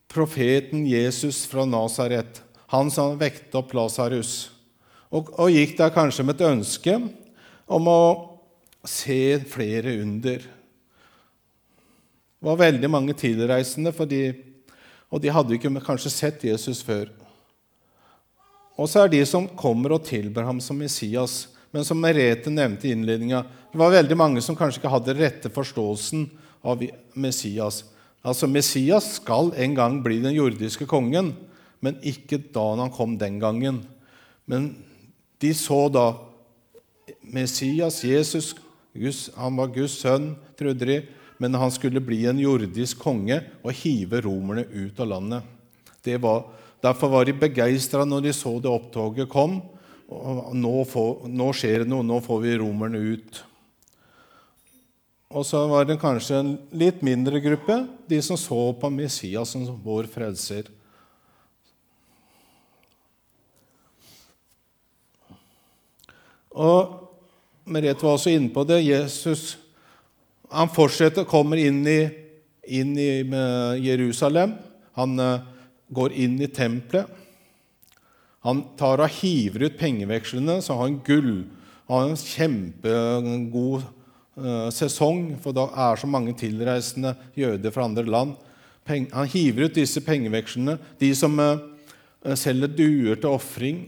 profeten 0.10 0.86
Jesus 0.90 1.44
fra 1.50 1.66
Nasaret, 1.70 2.42
han 2.70 2.90
som 2.94 3.18
vekte 3.20 3.62
opp 3.62 3.74
Lasarus, 3.78 4.50
og, 5.10 5.32
og 5.42 5.54
gikk 5.54 5.76
der 5.80 5.94
kanskje 5.94 6.26
med 6.26 6.38
et 6.38 6.50
ønske 6.50 6.96
om 7.70 7.90
å 7.90 8.02
se 8.86 9.40
flere 9.50 9.96
under. 10.02 10.44
Det 12.40 12.48
var 12.48 12.60
veldig 12.62 12.90
mange 12.90 13.16
tilreisende, 13.18 13.94
fordi, 13.94 14.32
og 15.10 15.22
de 15.22 15.34
hadde 15.34 15.58
ikke 15.58 15.74
kanskje 15.84 16.14
sett 16.14 16.46
Jesus 16.46 16.82
før. 16.86 17.10
Og 18.80 18.88
så 18.88 19.04
er 19.04 19.12
de 19.12 19.20
som 19.28 19.50
kommer 19.60 19.98
og 19.98 20.06
tilber 20.08 20.46
ham 20.48 20.62
som 20.64 20.78
Messias, 20.80 21.50
Men 21.72 21.86
som 21.86 22.00
Merete 22.02 22.50
nevnte 22.50 22.90
i 22.90 22.94
innledninga, 22.96 23.44
det 23.72 23.78
var 23.78 23.94
veldig 23.94 24.18
mange 24.18 24.42
som 24.42 24.58
kanskje 24.58 24.82
ikke 24.82 24.94
hadde 24.94 25.18
rette 25.18 25.52
forståelsen 25.54 26.26
av 26.66 26.82
Messias. 27.14 27.84
Altså, 28.26 28.50
Messias 28.50 29.14
skal 29.20 29.54
en 29.56 29.76
gang 29.78 30.00
bli 30.04 30.18
den 30.24 30.36
jordiske 30.36 30.88
kongen, 30.90 31.36
men 31.80 32.00
ikke 32.04 32.42
da 32.52 32.66
han 32.82 32.92
kom 32.92 33.16
den 33.20 33.38
gangen. 33.40 33.84
Men 34.50 34.74
de 35.40 35.54
så 35.56 35.86
da 35.94 36.12
Messias, 37.22 38.02
Jesus, 38.04 38.56
Guds, 38.98 39.30
han 39.38 39.56
var 39.60 39.72
Guds 39.72 40.00
sønn, 40.02 40.34
trodde 40.60 40.90
de, 40.90 41.00
men 41.40 41.56
han 41.56 41.72
skulle 41.72 42.02
bli 42.04 42.26
en 42.28 42.42
jordisk 42.42 43.00
konge 43.00 43.38
og 43.64 43.72
hive 43.80 44.20
romerne 44.26 44.66
ut 44.74 44.98
av 45.00 45.14
landet. 45.14 45.56
Var, 46.04 46.42
derfor 46.84 47.12
var 47.14 47.28
de 47.28 47.36
begeistra 47.38 48.04
når 48.08 48.26
de 48.26 48.34
så 48.36 48.58
det 48.60 48.72
opptoget 48.72 49.30
kom. 49.32 49.62
Nå, 50.10 50.74
får, 50.90 51.28
nå, 51.30 51.52
skjer 51.54 51.84
det 51.84 51.92
noe, 51.92 52.06
nå 52.06 52.18
får 52.26 52.40
vi 52.42 52.58
romerne 52.58 52.98
ut. 52.98 53.44
Og 55.30 55.46
så 55.46 55.62
var 55.70 55.86
det 55.86 56.00
kanskje 56.02 56.40
en 56.42 56.56
litt 56.74 57.04
mindre 57.06 57.38
gruppe, 57.44 57.84
de 58.10 58.18
som 58.26 58.38
så 58.40 58.58
på 58.82 58.90
Messias 58.90 59.54
som 59.54 59.68
vår 59.84 60.10
frelser. 60.10 60.72
Og 66.50 66.96
Merete 67.70 68.02
var 68.02 68.18
også 68.18 68.34
inne 68.34 68.50
på 68.50 68.66
det. 68.66 68.82
Jesus 68.82 69.54
han 70.50 70.72
fortsetter, 70.74 71.30
kommer 71.30 71.62
inn 71.62 71.84
i, 71.86 72.00
inn 72.66 72.96
i 72.98 73.22
Jerusalem. 73.86 74.56
Han 74.98 75.20
uh, 75.22 75.46
går 75.94 76.16
inn 76.18 76.40
i 76.42 76.50
tempelet. 76.50 77.19
Han 78.48 78.64
tar 78.80 79.04
og 79.04 79.16
hiver 79.20 79.68
ut 79.68 79.80
pengevekslene, 79.80 80.60
så 80.64 80.76
har 80.78 80.88
han 80.88 81.00
gull. 81.06 81.46
Han 81.90 81.96
har 81.96 82.12
en 82.12 82.22
kjempegod 82.22 83.88
uh, 84.40 84.70
sesong, 84.74 85.34
for 85.44 85.56
da 85.56 85.68
er 85.88 86.00
så 86.00 86.08
mange 86.08 86.36
tilreisende 86.40 87.16
jøder 87.38 87.74
fra 87.76 87.88
andre 87.90 88.06
land. 88.08 88.38
Han 88.90 89.30
hiver 89.30 89.68
ut 89.68 89.76
disse 89.78 90.02
pengevekslene. 90.02 90.78
De 91.02 91.12
som 91.18 91.36
uh, 91.40 91.60
selger 92.40 92.72
duer 92.72 93.20
til 93.20 93.36
ofring. 93.36 93.84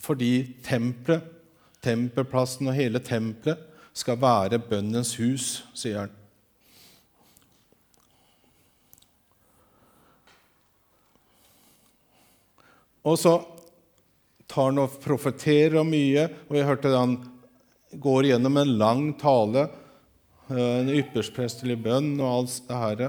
Fordi 0.00 0.32
tempelet 0.64 1.36
Tempelplassen 1.80 2.68
og 2.68 2.76
hele 2.76 3.00
tempelet 3.00 3.60
skal 3.96 4.18
være 4.20 4.60
bønnens 4.60 5.14
hus, 5.16 5.62
sier 5.74 6.04
han. 6.04 6.19
Og 13.06 13.16
så 13.18 13.34
tar 14.50 14.70
han 14.70 14.82
og 14.82 14.98
profeterer 15.02 15.78
om 15.80 15.90
mye, 15.90 16.26
og 16.48 16.58
jeg 16.58 16.68
hørte 16.68 16.94
han 16.94 17.16
går 17.90 18.30
gjennom 18.30 18.58
en 18.60 18.76
lang 18.78 19.06
tale, 19.18 19.68
eh, 20.50 20.76
en 20.82 20.92
yppersprestelig 20.94 21.78
bønn 21.82 22.12
og 22.20 22.30
alt 22.30 22.60
det 22.68 22.82
her. 22.84 23.04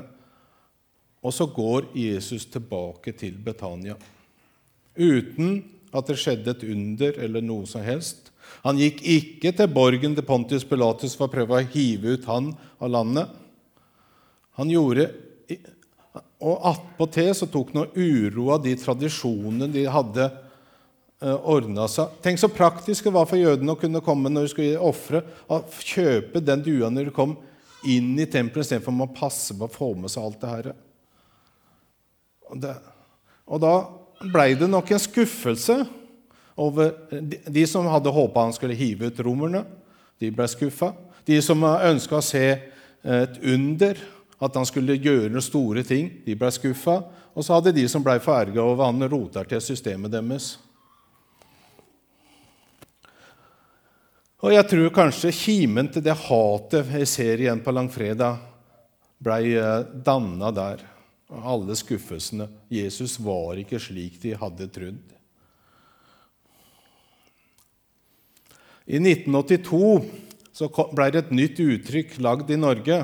Og 1.21 1.33
så 1.33 1.45
går 1.45 1.91
Jesus 1.98 2.48
tilbake 2.50 3.13
til 3.17 3.38
Betania 3.38 3.98
uten 4.98 5.62
at 5.95 6.07
det 6.07 6.17
skjedde 6.19 6.51
et 6.51 6.63
under 6.67 7.17
eller 7.24 7.43
noe 7.45 7.67
som 7.69 7.83
helst. 7.86 8.31
Han 8.65 8.79
gikk 8.79 9.01
ikke 9.07 9.53
til 9.55 9.69
borgen 9.71 10.15
til 10.17 10.25
Pontius 10.27 10.65
Pilatus 10.67 11.15
for 11.17 11.29
å 11.29 11.33
prøve 11.33 11.57
å 11.57 11.69
hive 11.74 12.17
ut 12.17 12.27
han 12.29 12.51
av 12.81 12.91
landet. 12.91 13.31
Han 14.60 14.71
gjorde, 14.71 15.07
Og 16.41 16.63
attpåtil 16.72 17.32
så 17.38 17.48
tok 17.48 17.72
uro 17.96 18.50
av 18.51 18.63
de 18.65 18.74
tradisjonene 18.75 19.70
de 19.72 19.86
hadde 19.88 20.25
eh, 20.25 21.38
ordna 21.38 21.88
seg. 21.91 22.18
Tenk 22.24 22.41
så 22.41 22.50
praktisk 22.51 23.08
det 23.08 23.13
var 23.15 23.30
for 23.30 23.39
jødene 23.39 23.75
å 23.75 23.80
kunne 23.80 24.03
komme 24.03 24.32
når 24.32 24.48
de 24.48 24.53
skulle 24.56 24.89
ofre, 24.91 25.24
å 25.48 25.62
kjøpe 25.80 26.44
den 26.44 26.65
dua 26.65 26.89
når 26.91 27.10
de 27.10 27.15
kom 27.15 27.38
inn 27.88 28.13
i 28.20 28.27
tempelet, 28.30 28.65
istedenfor 28.65 29.06
å 29.06 29.13
passe 29.15 29.56
på 29.58 29.68
å 29.68 29.74
få 29.74 29.94
med 29.98 30.12
seg 30.13 30.25
alt 30.25 30.41
det 30.41 30.51
her. 30.51 30.72
Og, 32.51 32.60
det, 32.62 32.75
og 33.48 33.63
da 33.63 33.74
blei 34.34 34.51
det 34.60 34.70
nok 34.70 34.91
en 34.91 35.01
skuffelse 35.01 35.80
over 36.62 36.91
De 37.50 37.63
som 37.65 37.88
hadde 37.89 38.12
håpa 38.12 38.44
han 38.44 38.53
skulle 38.53 38.75
hive 38.77 39.08
ut 39.10 39.22
romerne, 39.24 39.63
de 40.22 40.30
ble 40.36 40.46
skuffa. 40.51 40.91
De 41.25 41.39
som 41.41 41.63
ønska 41.63 42.20
å 42.20 42.25
se 42.25 42.44
et 43.01 43.38
under, 43.48 43.98
at 44.41 44.57
han 44.57 44.65
skulle 44.65 44.98
gjøre 44.98 45.41
store 45.43 45.83
ting, 45.86 46.10
de 46.25 46.36
ble 46.38 46.50
skuffa. 46.53 46.98
Og 47.31 47.45
så 47.45 47.55
hadde 47.55 47.75
de 47.75 47.86
som 47.89 48.03
ble 48.03 48.17
forerga 48.24 48.63
over 48.63 48.89
han 48.89 49.07
rota 49.12 49.43
til 49.48 49.62
systemet 49.63 50.12
deres. 50.12 50.55
Og 54.41 54.55
jeg 54.55 54.65
tror 54.71 54.93
kanskje 54.95 55.33
kimen 55.38 55.91
til 55.93 56.03
det 56.03 56.17
hatet 56.17 56.89
jeg 56.98 57.10
ser 57.10 57.43
igjen 57.43 57.62
på 57.62 57.74
langfredag, 57.75 58.41
ble 59.21 59.38
eh, 59.53 59.83
danna 60.01 60.50
der. 60.55 60.81
Alle 61.31 61.77
skuffelsene. 61.79 62.50
Jesus 62.67 63.13
var 63.21 63.55
ikke 63.62 63.79
slik 63.79 64.17
de 64.19 64.33
hadde 64.36 64.65
trodd. 64.74 65.13
I 68.91 69.00
1982 69.00 70.01
så 70.51 70.67
ble 70.91 71.07
det 71.13 71.21
et 71.21 71.31
nytt 71.38 71.62
uttrykk 71.63 72.17
lagd 72.25 72.51
i 72.51 72.60
Norge. 72.60 72.98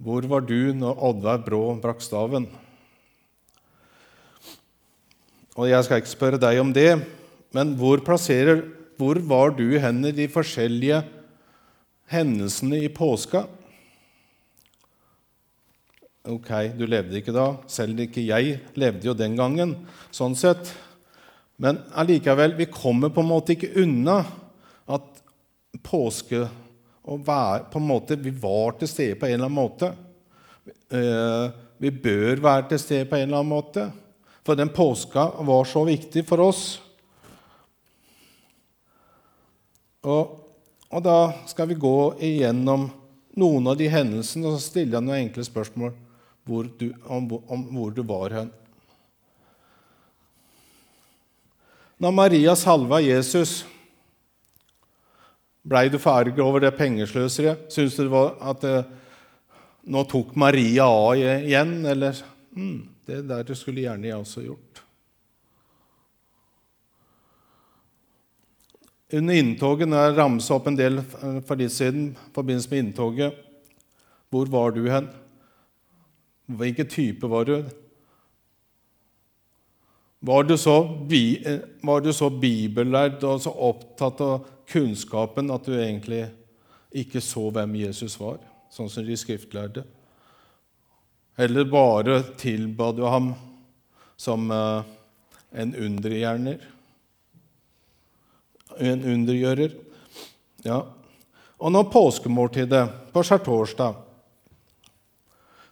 Hvor 0.00 0.24
var 0.24 0.40
du 0.48 0.72
når 0.72 0.96
Oddvar 1.10 1.42
Brå 1.44 1.74
brakk 1.76 2.00
staven? 2.00 2.46
Og 5.60 5.68
Jeg 5.68 5.84
skal 5.84 6.00
ikke 6.00 6.12
spørre 6.14 6.40
deg 6.40 6.60
om 6.62 6.70
det, 6.72 7.02
men 7.52 7.74
hvor, 7.76 8.00
hvor 8.96 9.20
var 9.28 9.52
du 9.58 9.66
hen 9.76 9.98
i 10.08 10.12
de 10.16 10.24
forskjellige 10.32 11.02
hendelsene 12.08 12.80
i 12.80 12.88
påska? 12.88 13.44
Ok, 16.24 16.48
du 16.80 16.86
levde 16.88 17.20
ikke 17.20 17.36
da. 17.36 17.58
Selv 17.68 18.00
ikke 18.00 18.24
jeg 18.24 18.56
levde 18.80 19.04
jo 19.04 19.12
den 19.12 19.36
gangen. 19.36 19.76
sånn 20.10 20.32
sett. 20.32 20.72
Men 21.60 21.82
allikevel, 21.92 22.56
vi 22.56 22.72
kommer 22.72 23.12
på 23.12 23.20
en 23.20 23.28
måte 23.28 23.52
ikke 23.52 23.74
unna 23.84 24.22
at 24.88 25.20
påske 25.84 26.46
og 27.04 27.22
være, 27.26 27.64
på 27.72 27.78
en 27.80 27.86
måte, 27.86 28.16
Vi 28.16 28.30
var 28.30 28.76
til 28.78 28.88
stede 28.88 29.14
på 29.16 29.26
en 29.26 29.32
eller 29.32 29.48
annen 29.48 29.56
måte. 29.56 29.94
Eh, 30.90 31.50
vi 31.78 31.90
bør 31.90 32.42
være 32.42 32.68
til 32.68 32.78
stede 32.78 33.08
på 33.08 33.16
en 33.16 33.28
eller 33.28 33.40
annen 33.40 33.54
måte. 33.54 33.90
For 34.44 34.54
den 34.54 34.68
påska 34.68 35.30
var 35.40 35.64
så 35.64 35.84
viktig 35.84 36.26
for 36.28 36.40
oss. 36.40 36.80
Og, 40.04 40.36
og 40.88 41.02
da 41.04 41.32
skal 41.46 41.68
vi 41.68 41.80
gå 41.80 41.96
igjennom 42.20 42.88
noen 43.40 43.68
av 43.68 43.76
de 43.76 43.88
hendelsene 43.88 44.48
og 44.48 44.62
stille 44.64 45.00
noen 45.00 45.26
enkle 45.26 45.44
spørsmål 45.44 45.92
hvor 46.48 46.66
du, 46.80 46.88
om, 47.04 47.28
om 47.46 47.66
hvor 47.76 47.92
du 47.94 48.00
var 48.06 48.32
hen. 48.34 48.48
Når 52.00 52.14
Maria 52.16 52.54
salva 52.56 52.96
Jesus, 53.04 53.60
blei 55.62 55.88
du 55.88 55.98
farget 55.98 56.40
over 56.42 56.62
det 56.64 56.76
pengesløseriet? 56.78 57.68
Syns 57.72 57.96
du 57.96 58.14
at 58.16 58.60
det, 58.64 58.76
eh, 58.78 58.84
nå 59.90 60.04
tok 60.08 60.36
Maria 60.36 60.86
av 60.86 61.16
igjen? 61.16 61.80
Eller 61.86 62.16
mm, 62.56 62.78
det 63.06 63.22
der 63.28 63.54
skulle 63.54 63.84
gjerne 63.84 64.08
jeg 64.08 64.16
også 64.16 64.44
gjort. 64.44 64.84
Under 69.12 69.34
inntoget, 69.34 69.88
når 69.90 70.04
jeg 70.04 70.16
ramsa 70.20 70.54
opp 70.54 70.68
en 70.70 70.78
del 70.78 71.00
for 71.02 71.58
litt 71.58 71.74
siden, 71.74 72.12
i 72.14 72.34
forbindelse 72.34 72.70
med 72.70 72.84
inntoget 72.84 73.46
Hvor 74.30 74.46
var 74.46 74.70
du 74.70 74.84
hen? 74.86 75.08
Hvilken 76.46 76.86
type 76.86 77.26
var 77.26 77.44
du? 77.48 77.56
Var 80.20 80.42
du, 80.44 80.56
så, 80.60 80.76
var 81.82 82.00
du 82.04 82.12
så 82.12 82.28
bibellærd 82.30 83.22
og 83.24 83.40
så 83.40 83.50
opptatt 83.50 84.20
av 84.20 84.46
kunnskapen 84.70 85.50
at 85.52 85.66
du 85.66 85.74
egentlig 85.76 86.24
ikke 86.90 87.22
så 87.22 87.48
hvem 87.54 87.76
Jesus 87.82 88.16
var, 88.20 88.40
sånn 88.72 88.90
som 88.90 89.06
de 89.06 89.16
skriftlærde? 89.18 89.84
Eller 91.40 91.68
bare 91.70 92.20
tilba 92.38 92.90
du 92.92 93.04
ham 93.08 93.32
som 94.20 94.50
eh, 94.52 94.90
en 95.62 95.74
undergjerner? 95.74 96.64
En 98.78 99.04
undergjører? 99.14 99.76
Ja. 100.64 100.82
Og 101.60 101.72
når 101.72 101.88
påskemåltidet 101.92 102.84
på 103.12 103.22
skjærtorsdag 103.24 104.06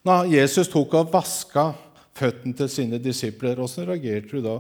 Når 0.09 0.31
Jesus 0.33 0.71
tok 0.73 0.95
og 0.97 1.13
vaska 1.13 1.71
føttene 2.19 2.57
til 2.57 2.71
sine 2.73 3.01
disipler. 3.03 3.61
Åssen 3.63 3.87
reagerte 3.89 4.37
du 4.39 4.45
da? 4.45 4.59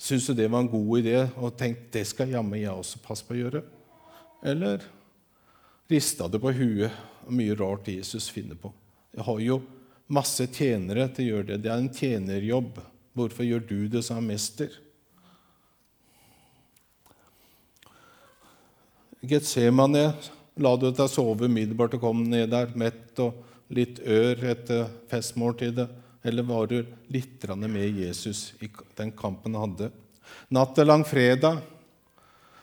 Syns 0.00 0.26
du 0.26 0.34
det 0.34 0.48
var 0.48 0.64
en 0.64 0.70
god 0.72 1.02
idé 1.02 1.18
og 1.36 1.58
tenkte 1.60 1.98
det 1.98 2.06
skal 2.08 2.32
jammen 2.32 2.56
jeg 2.56 2.72
også 2.72 3.02
passe 3.04 3.26
på 3.26 3.34
å 3.36 3.40
gjøre? 3.42 3.60
Eller 4.40 4.86
rista 5.92 6.28
du 6.28 6.38
på 6.40 6.54
huet? 6.56 6.94
Mye 7.28 7.52
rart 7.54 7.90
Jesus 7.92 8.30
finner 8.32 8.56
på. 8.56 8.72
Jeg 9.12 9.26
har 9.26 9.42
jo 9.44 9.58
masse 10.10 10.46
tjenere 10.48 11.04
til 11.12 11.26
å 11.26 11.34
gjøre 11.34 11.48
det. 11.50 11.58
Det 11.66 11.70
er 11.70 11.82
en 11.82 11.92
tjenerjobb. 11.92 12.80
Hvorfor 13.12 13.44
gjør 13.44 13.66
du 13.68 13.76
det, 13.92 14.00
som 14.06 14.22
er 14.22 14.28
mester. 14.32 14.72
Getsemane 19.20 20.06
la 20.60 20.76
du 20.80 20.88
deg 20.88 21.12
sove 21.12 21.44
umiddelbart 21.44 21.98
og 21.98 22.06
kom 22.06 22.24
ned 22.24 22.54
der, 22.54 22.72
mett 22.72 23.20
og 23.20 23.44
litt 23.68 24.00
ør 24.00 24.46
etter 24.54 24.88
festmåltidet? 25.12 25.90
Eller 26.22 26.44
var 26.44 26.66
du 26.68 26.84
litt 27.08 27.44
med 27.56 27.98
Jesus 27.98 28.52
i 28.60 28.68
den 28.96 29.12
kampen 29.12 29.54
han 29.54 29.70
hadde? 29.70 29.90
Natt 30.52 30.74
til 30.76 30.86
langfredag 30.86 31.60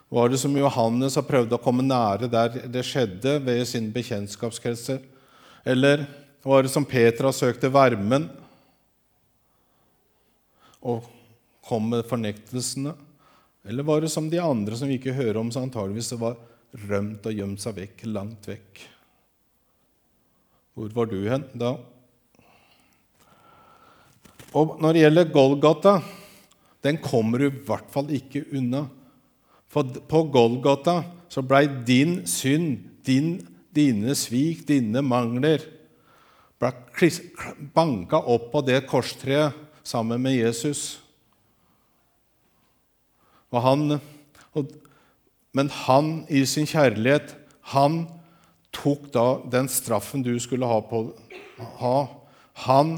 var 0.10 0.30
det 0.30 0.40
som 0.40 0.56
Johannes 0.56 1.18
har 1.20 1.26
prøvd 1.28 1.56
å 1.58 1.60
komme 1.60 1.84
nære 1.84 2.30
der 2.32 2.68
det 2.72 2.86
skjedde, 2.88 3.40
ved 3.44 3.66
sin 3.68 3.90
bekjentskapskretser? 3.92 5.02
Eller 5.68 6.06
var 6.46 6.64
det 6.64 6.72
som 6.72 6.86
Peter 6.88 7.28
har 7.28 7.36
søkt 7.36 7.66
varmen 7.74 8.30
og 10.80 11.10
kom 11.68 11.90
med 11.92 12.06
fornektelsene? 12.08 12.94
Eller 13.68 13.84
var 13.84 14.06
det 14.06 14.14
som 14.14 14.30
de 14.32 14.40
andre 14.40 14.78
som 14.80 14.88
vi 14.88 14.96
ikke 14.96 15.18
hører 15.18 15.42
om, 15.42 15.52
så 15.52 15.66
antageligvis 15.66 16.14
var 16.22 16.38
rømt 16.88 17.26
og 17.28 17.36
gjemt 17.36 17.60
seg 17.60 17.76
vekk, 17.82 18.06
langt 18.08 18.48
vekk? 18.48 18.86
Hvor 20.78 20.94
var 20.96 21.10
du 21.12 21.20
hen 21.26 21.44
da? 21.58 21.74
Og 24.56 24.78
når 24.82 24.94
det 24.94 25.04
gjelder 25.04 25.34
Golgata, 25.34 25.98
den 26.84 27.00
kommer 27.04 27.42
du 27.42 27.50
i 27.50 27.66
hvert 27.68 27.90
fall 27.92 28.12
ikke 28.16 28.46
unna. 28.56 28.86
For 29.68 29.84
på 29.84 30.24
Golgata 30.32 31.02
så 31.32 31.44
blei 31.44 31.66
din 31.88 32.22
synd, 32.30 32.78
din, 33.08 33.42
dine 33.76 34.16
svik, 34.16 34.64
dine 34.68 35.04
mangler 35.04 35.66
ble 36.58 37.10
banka 37.76 38.22
opp 38.24 38.50
på 38.54 38.64
det 38.66 38.86
korstreet 38.90 39.56
sammen 39.86 40.24
med 40.24 40.38
Jesus. 40.40 41.00
Og 43.54 43.62
han, 43.64 44.00
og, 44.58 44.72
men 45.56 45.70
han 45.86 46.10
i 46.34 46.44
sin 46.50 46.68
kjærlighet, 46.68 47.36
han 47.74 48.06
tok 48.76 49.12
da 49.14 49.28
den 49.52 49.70
straffen 49.72 50.26
du 50.26 50.34
skulle 50.42 50.68
ha. 50.68 50.82
På, 50.84 51.12
ha. 51.80 51.98
Han 52.66 52.98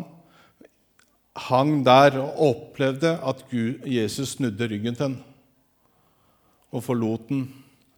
hang 1.48 1.80
der 1.86 2.20
og 2.20 2.42
opplevde 2.50 3.16
at 3.26 3.44
Gud, 3.52 3.86
Jesus 3.88 4.36
snudde 4.36 4.68
ryggen 4.68 4.96
til 4.96 5.08
ham 5.08 5.18
og 6.70 6.84
forlot 6.86 7.30
den. 7.30 7.48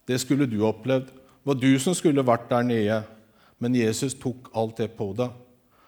Det 0.08 0.20
skulle 0.20 0.48
du 0.48 0.62
opplevd. 0.66 1.10
Det 1.10 1.50
var 1.50 1.58
du 1.58 1.70
som 1.80 1.94
skulle 1.94 2.24
vært 2.24 2.48
der 2.50 2.62
nede, 2.66 3.02
men 3.58 3.76
Jesus 3.76 4.14
tok 4.14 4.50
alt 4.56 4.78
det 4.78 4.92
på 4.96 5.10
deg. 5.18 5.32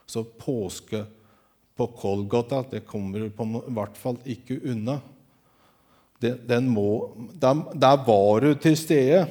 Så 0.06 0.24
påske 0.24 1.04
på 1.74 1.86
Kolgata 1.96 2.62
det 2.70 2.84
kommer 2.86 3.24
du 3.24 3.30
på, 3.34 3.46
i 3.64 3.74
hvert 3.74 3.96
fall 3.98 4.18
ikke 4.26 4.60
unna. 4.70 4.98
Den 6.20 6.68
må, 6.72 7.14
der, 7.40 7.64
der 7.74 8.04
var 8.06 8.44
du 8.44 8.54
til 8.54 8.76
stede. 8.78 9.24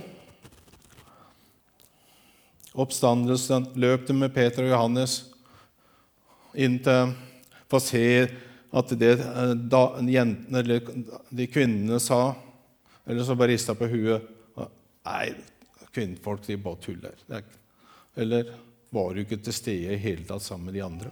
Oppstandelsen 2.74 3.70
løp 3.78 4.08
det 4.08 4.16
med 4.18 4.34
Peter 4.34 4.66
og 4.66 4.74
Johannes 4.74 5.20
inn 6.54 6.80
til 6.86 7.14
For 7.74 7.82
å 7.82 7.86
se 7.90 8.06
at 8.74 8.92
det 9.02 9.16
eh, 9.18 9.56
da, 9.66 9.82
jentene, 10.06 10.62
eller 10.62 10.84
de 11.34 11.48
kvinnene 11.50 11.98
sa 12.02 12.36
Eller 13.10 13.26
så 13.26 13.36
bare 13.36 13.52
rista 13.52 13.74
på 13.76 13.90
huet. 13.92 14.30
Nei, 15.04 15.34
kvinnfolk 15.92 16.46
de 16.46 16.56
bare 16.62 16.80
tuller. 16.80 17.18
Eller 18.16 18.54
var 18.94 19.12
du 19.12 19.24
ikke 19.26 19.42
til 19.44 19.56
stede 19.58 19.92
i 19.92 20.00
hele 20.00 20.24
tatt 20.30 20.46
sammen 20.46 20.70
med 20.70 20.78
de 20.78 20.86
andre? 20.86 21.12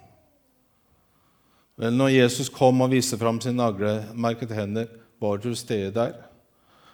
Vel, 1.81 1.97
når 1.97 2.13
Jesus 2.13 2.47
kom 2.53 2.79
og 2.85 2.93
viste 2.93 3.19
fram 3.19 3.41
sine 3.43 3.59
naglemerkede 3.59 4.55
hender, 4.55 4.87
var 5.19 5.41
du 5.41 5.49
til 5.49 5.57
stede 5.59 5.91
der? 5.97 6.15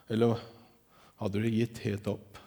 Eller 0.09 0.41
hadde 1.21 1.43
du 1.43 1.49
gitt 1.51 1.83
helt 1.85 2.09
opp? 2.09 2.41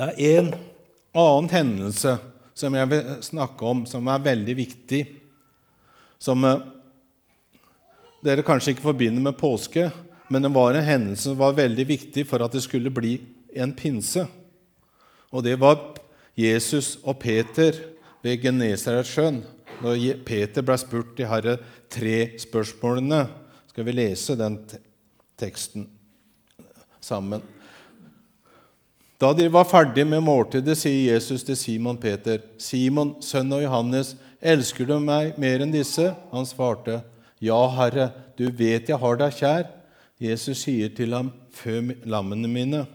Det 0.00 0.06
er 0.16 0.38
en 0.38 0.46
annen 1.12 1.48
hendelse 1.52 2.14
som 2.56 2.72
jeg 2.72 2.88
vil 2.88 3.08
snakke 3.20 3.66
om, 3.68 3.82
som 3.84 4.06
er 4.08 4.22
veldig 4.24 4.54
viktig, 4.56 5.00
som 6.16 6.46
eh, 6.48 6.62
dere 8.24 8.44
kanskje 8.46 8.72
ikke 8.72 8.86
forbinder 8.86 9.26
med 9.26 9.36
påske, 9.36 9.90
men 10.32 10.46
det 10.46 10.52
var 10.56 10.72
en 10.72 10.88
hendelse 10.88 11.28
som 11.28 11.36
var 11.36 11.58
veldig 11.58 11.84
viktig 11.92 12.24
for 12.32 12.40
at 12.40 12.56
det 12.56 12.64
skulle 12.64 12.92
bli 12.96 13.18
en 13.52 13.76
pinse. 13.76 14.24
Og 15.36 15.44
det 15.44 15.58
var 15.60 15.76
Jesus 16.32 16.94
og 17.04 17.20
Peter 17.20 17.76
ved 18.24 18.40
Genesaretsjøen. 18.40 19.42
Når 19.84 20.24
Peter 20.24 20.64
ble 20.64 20.80
spurt 20.80 21.12
de 21.20 21.28
herre 21.28 21.58
tre 21.92 22.38
spørsmålene, 22.40 23.26
skal 23.68 23.84
vi 23.84 24.00
lese 24.00 24.40
den 24.40 24.62
teksten 25.36 25.90
sammen. 27.04 27.44
Da 29.20 29.34
de 29.36 29.50
var 29.52 29.66
ferdige 29.68 30.06
med 30.08 30.22
måltidet, 30.24 30.78
sier 30.80 31.12
Jesus 31.12 31.42
til 31.44 31.56
Simon 31.56 31.98
Peter, 32.00 32.38
'Simon, 32.56 33.18
sønn 33.20 33.52
av 33.52 33.60
Johannes, 33.60 34.14
elsker 34.40 34.88
du 34.88 34.96
meg 34.98 35.36
mer 35.36 35.60
enn 35.60 35.74
disse?' 35.74 36.14
Han 36.32 36.46
svarte, 36.48 37.02
'Ja, 37.40 37.68
Herre, 37.68 38.12
du 38.38 38.48
vet 38.48 38.88
jeg 38.88 38.96
har 38.96 39.16
deg 39.16 39.36
kjær.' 39.36 39.68
Jesus 40.20 40.64
sier 40.64 40.88
til 40.88 41.12
ham, 41.12 41.32
'Fø 41.52 41.92
lammene 42.04 42.48
mine.' 42.48 42.86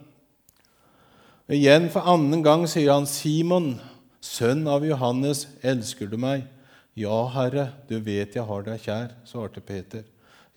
Igjen 1.48 1.92
for 1.94 2.02
annen 2.02 2.42
gang 2.42 2.66
sier 2.66 2.94
han, 2.94 3.06
'Simon, 3.06 3.80
sønn 4.20 4.68
av 4.68 4.82
Johannes, 4.82 5.48
elsker 5.62 6.10
du 6.10 6.18
meg?' 6.18 6.50
'Ja, 6.96 7.28
Herre, 7.38 7.74
du 7.88 8.00
vet 8.00 8.34
jeg 8.34 8.44
har 8.44 8.64
deg 8.64 8.82
kjær', 8.82 9.14
svarte 9.26 9.62
Peter. 9.62 10.02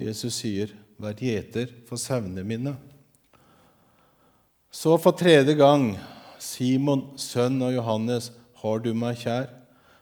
Jesus 0.01 0.33
sier, 0.33 0.73
'Vær 0.99 1.13
gjeter 1.13 1.69
for 1.87 1.97
sauene 1.97 2.41
mine'. 2.41 2.88
Så 4.71 4.99
for 5.01 5.17
tredje 5.17 5.55
gang, 5.57 5.97
'Simon, 6.39 7.17
sønn 7.17 7.63
av 7.63 7.73
Johannes, 7.73 8.31
har 8.61 8.79
du 8.79 8.93
meg 8.95 9.17
kjær?' 9.17 9.49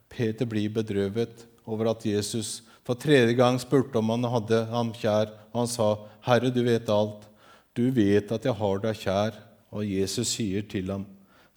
Peter 0.08 0.46
blir 0.46 0.68
bedrøvet 0.70 1.46
over 1.66 1.90
at 1.90 2.04
Jesus 2.06 2.62
for 2.84 2.94
tredje 2.94 3.34
gang 3.34 3.58
spurte 3.58 3.98
om 3.98 4.10
han 4.10 4.24
hadde 4.30 4.64
ham 4.70 4.92
kjær, 4.92 5.30
og 5.52 5.60
han 5.62 5.70
sa, 5.70 5.88
'Herre, 6.22 6.50
du 6.50 6.62
vet 6.62 6.88
alt. 6.88 7.28
Du 7.74 7.90
vet 7.90 8.32
at 8.32 8.44
jeg 8.44 8.54
har 8.54 8.78
deg 8.78 8.96
kjær.' 8.96 9.42
Og 9.72 9.84
Jesus 9.84 10.28
sier 10.28 10.62
til 10.62 10.90
ham, 10.90 11.06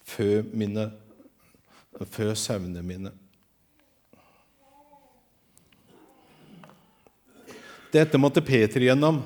'Fø, 0.04 0.42
mine, 0.52 0.92
fø 2.06 2.34
sauene 2.34 2.82
mine.' 2.82 3.12
Dette 7.90 8.18
måtte 8.18 8.40
Peter 8.40 8.78
gjennom. 8.80 9.24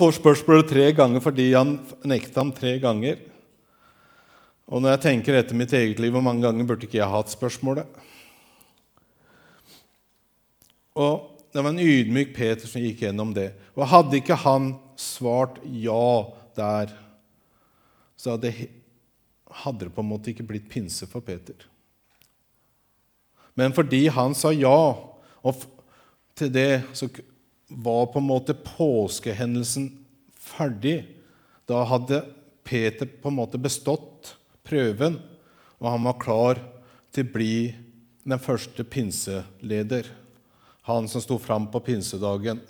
Får 0.00 0.14
spørsmålet 0.16 0.70
tre 0.70 0.84
ganger 0.96 1.20
fordi 1.20 1.50
han 1.52 1.74
nekta 2.08 2.40
ham 2.40 2.54
tre 2.56 2.78
ganger. 2.80 3.18
Og 4.70 4.80
når 4.80 4.94
jeg 4.94 5.02
tenker 5.04 5.36
etter 5.36 5.58
mitt 5.58 5.74
eget 5.76 5.98
liv, 6.00 6.14
hvor 6.14 6.24
mange 6.24 6.40
ganger 6.46 6.64
burde 6.64 6.86
ikke 6.86 7.02
jeg 7.02 7.12
hatt 7.12 7.32
spørsmålet? 7.32 7.84
Og 10.96 11.26
Det 11.50 11.64
var 11.64 11.72
en 11.74 11.82
ydmyk 11.82 12.28
Peter 12.30 12.68
som 12.70 12.78
gikk 12.78 13.00
gjennom 13.02 13.32
det. 13.34 13.48
Og 13.74 13.88
hadde 13.90 14.20
ikke 14.20 14.36
han 14.38 14.68
svart 14.94 15.56
ja 15.66 16.30
der, 16.54 16.92
så 18.14 18.36
hadde, 18.36 18.52
det 19.80 19.90
på 19.90 20.04
en 20.04 20.12
måte 20.12 20.30
ikke 20.30 20.46
blitt 20.46 20.68
pinse 20.70 21.08
for 21.10 21.26
Peter. 21.26 21.58
Men 23.58 23.74
fordi 23.74 24.04
han 24.14 24.38
sa 24.38 24.54
ja, 24.54 24.94
og 25.42 25.66
til 26.38 26.54
det 26.54 26.84
så 26.94 27.10
var 27.70 28.06
på 28.10 28.18
en 28.18 28.28
måte 28.28 28.54
påskehendelsen 28.54 29.88
ferdig. 30.34 31.04
Da 31.70 31.84
hadde 31.86 32.24
Peter 32.66 33.06
på 33.06 33.30
en 33.30 33.38
måte 33.38 33.58
bestått 33.58 34.34
prøven, 34.66 35.18
og 35.78 35.86
han 35.94 36.04
var 36.06 36.18
klar 36.22 36.60
til 37.14 37.26
å 37.26 37.32
bli 37.34 37.54
den 38.26 38.42
første 38.42 38.84
pinseleder 38.84 40.10
han 40.90 41.08
som 41.08 41.22
sto 41.22 41.38
fram 41.38 41.68
på 41.70 41.80
pinsedagen. 41.80 42.60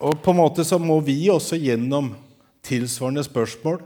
Og 0.00 0.22
på 0.22 0.32
en 0.32 0.40
måte 0.40 0.64
så 0.64 0.78
må 0.80 0.98
vi 1.04 1.16
også 1.32 1.58
gjennom 1.60 2.14
tilsvarende 2.64 3.24
spørsmål 3.24 3.82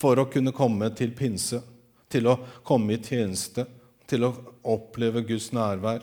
for 0.00 0.20
å 0.20 0.28
kunne 0.32 0.54
komme 0.56 0.88
til 0.96 1.12
pinse, 1.16 1.60
til 2.08 2.30
å 2.32 2.38
komme 2.64 2.96
i 2.96 3.02
tjeneste, 3.04 3.66
til 4.10 4.26
å 4.26 4.34
oppleve 4.74 5.22
Guds 5.26 5.50
nærvær. 5.54 6.02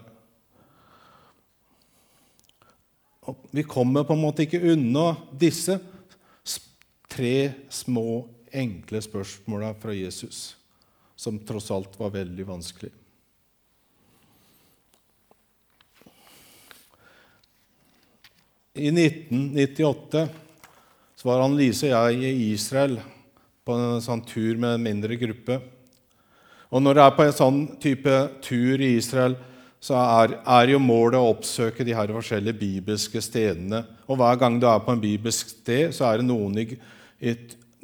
Og 3.27 3.47
vi 3.51 3.65
kommer 3.67 4.07
på 4.07 4.15
en 4.15 4.23
måte 4.23 4.45
ikke 4.47 4.63
unna 4.71 5.11
disse 5.35 5.75
tre 7.11 7.35
små, 7.73 8.23
enkle 8.47 9.01
spørsmåla 9.03 9.73
fra 9.81 9.95
Jesus 9.95 10.55
som 11.17 11.39
tross 11.43 11.71
alt 11.73 11.97
var 11.99 12.13
veldig 12.13 12.45
vanskelig. 12.47 12.91
I 18.77 18.91
1998 18.93 20.27
så 21.17 21.27
var 21.27 21.41
Annelise 21.41 21.89
og 21.89 22.13
jeg 22.13 22.35
i 22.37 22.51
Israel 22.53 22.99
på 23.65 23.73
en 23.73 24.03
sånn 24.05 24.21
tur 24.29 24.59
med 24.61 24.77
en 24.77 24.85
mindre 24.85 25.17
gruppe. 25.17 25.57
Og 26.67 26.83
når 26.83 26.97
du 26.97 27.01
er 27.03 27.13
på 27.15 27.23
en 27.23 27.35
sånn 27.35 27.59
type 27.79 28.15
tur 28.43 28.81
i 28.83 28.97
Israel, 28.97 29.37
så 29.79 29.95
er, 30.01 30.33
er 30.41 30.71
jo 30.73 30.79
målet 30.81 31.19
å 31.19 31.29
oppsøke 31.31 31.85
de 31.85 31.93
her 31.95 32.11
forskjellige 32.11 32.59
bibelske 32.59 33.21
stedene. 33.23 33.85
Og 34.09 34.17
hver 34.19 34.35
gang 34.41 34.57
du 34.59 34.65
er 34.67 34.79
på 34.83 34.91
en 34.95 35.03
bibelsk 35.03 35.49
sted, 35.53 35.93
så 35.95 36.03
er 36.09 36.15
det 36.19 36.27
noen 36.27 36.57
i, 36.59 36.65
i, 37.21 37.35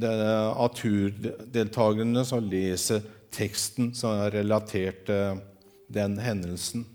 av 0.03 0.69
turdeltakerne 0.75 2.25
som 2.27 2.49
leser 2.49 3.01
teksten 3.33 3.93
som 3.97 4.09
er 4.25 4.35
relatert 4.39 4.99
til 5.07 5.39
den 5.93 6.17
hendelsen. 6.21 6.85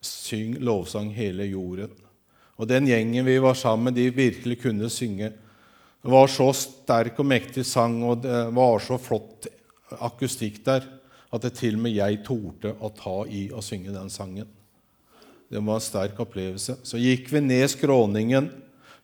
Syng 0.00 0.56
lovsang 0.64 1.10
hele 1.12 1.44
jorden. 1.50 1.92
Og 2.56 2.68
den 2.70 2.88
gjengen 2.88 3.28
vi 3.28 3.36
var 3.44 3.58
sammen 3.58 3.90
med, 3.90 3.98
de 4.00 4.08
virkelig 4.14 4.62
kunne 4.64 4.88
synge. 4.92 5.28
Det 6.02 6.10
var 6.10 6.32
så 6.32 6.48
sterk 6.56 7.20
og 7.20 7.28
mektig 7.28 7.66
sang, 7.68 8.00
og 8.08 8.24
det 8.24 8.40
var 8.56 8.80
så 8.82 8.96
flott 8.98 9.50
akustikk 10.00 10.62
der 10.64 10.88
at 11.32 11.44
det 11.44 11.52
til 11.60 11.76
og 11.76 11.84
med 11.84 11.94
jeg 11.96 12.22
torde 12.26 12.72
å 12.80 12.90
ta 12.96 13.22
i 13.28 13.46
og 13.52 13.64
synge 13.64 13.92
den 13.92 14.10
sangen. 14.12 14.48
Det 15.52 15.60
var 15.60 15.76
en 15.76 15.84
sterk 15.84 16.20
opplevelse. 16.24 16.78
Så 16.80 16.96
gikk 16.96 17.26
vi 17.28 17.42
ned 17.44 17.66
skråningen, 17.68 18.46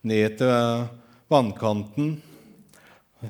ned 0.00 0.38
til 0.40 0.87
vannkanten, 1.28 2.14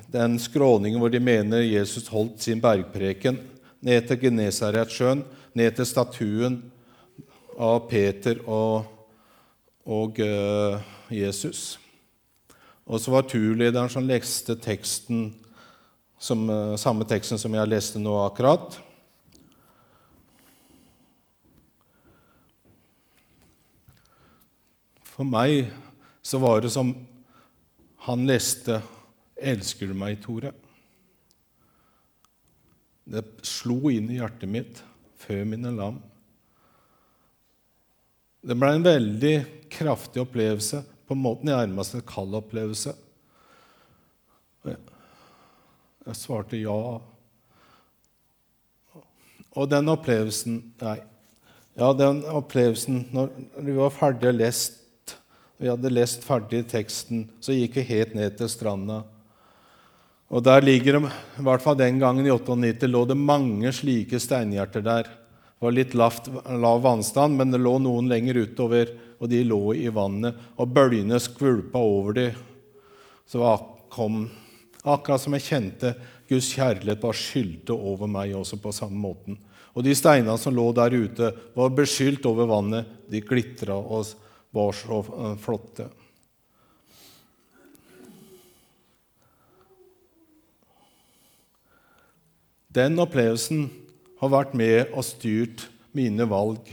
den 0.07 0.37
skråningen 0.39 1.01
hvor 1.01 1.11
de 1.11 1.19
mener 1.19 1.65
Jesus 1.65 2.07
holdt 2.13 2.45
sin 2.45 2.61
bergpreken, 2.63 3.41
ned 3.83 4.07
til 4.07 4.21
Genesaretsjøen, 4.23 5.25
ned 5.51 5.75
til 5.75 5.89
statuen 5.89 6.61
av 7.59 7.83
Peter 7.91 8.39
og 8.47 8.87
og 9.89 10.19
uh, 10.21 10.77
Jesus. 11.09 11.79
Og 12.85 13.01
så 13.01 13.13
var 13.13 13.25
turlederen 13.25 13.89
som 13.89 14.05
leste 14.05 14.53
teksten, 14.61 15.31
som, 16.21 16.45
uh, 16.45 16.75
samme 16.77 17.07
teksten 17.09 17.41
som 17.41 17.55
jeg 17.57 17.71
leste 17.71 18.01
nå 18.01 18.13
akkurat. 18.21 18.77
For 25.19 25.27
meg 25.27 25.65
så 26.23 26.39
var 26.39 26.61
det 26.63 26.69
som 26.71 26.93
han 28.05 28.21
leste 28.23 28.77
'Elsker 29.35 29.91
du 29.91 29.93
meg, 29.93 30.21
Tore?' 30.23 30.53
Det 33.03 33.25
slo 33.43 33.89
inn 33.91 34.07
i 34.13 34.21
hjertet 34.21 34.47
mitt 34.47 34.79
før 35.19 35.43
mine 35.43 35.73
lam. 35.75 35.97
Det 38.39 38.55
ble 38.55 38.71
en 38.77 38.87
veldig 38.87 39.35
kraftig 39.67 40.23
opplevelse, 40.23 40.85
på 41.03 41.17
en 41.17 41.23
måte 41.25 41.43
nærmest 41.43 41.97
en 41.97 42.07
kald 42.07 42.39
opplevelse. 42.39 42.95
Jeg 44.63 46.15
svarte 46.15 46.63
ja. 46.63 46.79
Og 49.51 49.67
den 49.67 49.91
opplevelsen 49.91 50.61
Nei. 50.79 50.99
Ja, 51.75 51.91
den 51.93 52.23
opplevelsen 52.23 53.09
Når 53.11 53.29
vi 53.57 53.75
var 53.75 53.91
ferdig 53.93 54.29
og 54.31 54.39
lest, 54.39 54.78
vi 55.59 55.67
hadde 55.67 55.91
lest 55.91 56.23
ferdig 56.23 56.63
teksten, 56.71 57.25
så 57.43 57.51
gikk 57.51 57.75
vi 57.81 57.87
helt 57.89 58.13
ned 58.15 58.37
til 58.39 58.47
stranda. 58.51 59.01
Og 60.29 60.43
der 60.45 60.63
ligger 60.63 60.95
det, 60.95 61.09
i 61.41 61.43
hvert 61.43 61.63
fall 61.63 61.75
den 61.79 61.97
gangen 61.99 62.27
i 62.27 62.31
98 62.31 62.87
lå 62.87 63.01
det 63.09 63.17
mange 63.19 63.73
slike 63.75 64.21
steinhjerter 64.21 64.85
der. 64.85 65.09
Det 65.09 65.65
var 65.65 65.75
litt 65.75 65.95
lavt, 65.99 66.29
lav 66.63 66.79
vannstand, 66.85 67.35
men 67.35 67.51
det 67.51 67.59
lå 67.59 67.73
noen 67.83 68.07
lenger 68.07 68.39
utover, 68.45 68.93
og 69.19 69.27
de 69.27 69.41
lå 69.43 69.73
i 69.75 69.89
vannet. 69.91 70.37
Og 70.55 70.71
bølgene 70.71 71.19
skvulpa 71.19 71.81
over 71.83 72.15
dem. 72.15 72.39
Så 73.27 73.43
kom 73.91 74.21
akkurat 74.87 75.25
som 75.25 75.35
jeg 75.35 75.47
kjente 75.49 75.91
Guds 76.29 76.53
kjærlighet 76.55 77.01
bare 77.01 77.17
skylte 77.17 77.75
over 77.75 78.07
meg 78.07 78.31
også 78.37 78.61
på 78.61 78.71
samme 78.71 79.01
måten. 79.01 79.35
Og 79.75 79.83
de 79.83 79.91
steinene 79.97 80.37
som 80.39 80.55
lå 80.55 80.69
der 80.77 80.95
ute, 80.95 81.33
var 81.57 81.75
beskyldt 81.75 82.25
over 82.29 82.47
vannet. 82.47 82.87
De 83.11 83.19
glitra 83.25 83.75
og 83.75 84.07
var 84.55 84.75
så 84.75 84.99
eh, 84.99 85.35
flotte. 85.41 85.87
Den 92.69 93.01
opplevelsen 93.01 93.65
har 94.19 94.29
vært 94.29 94.53
med 94.57 94.91
og 94.93 95.05
styrt 95.07 95.65
mine 95.97 96.27
valg 96.29 96.67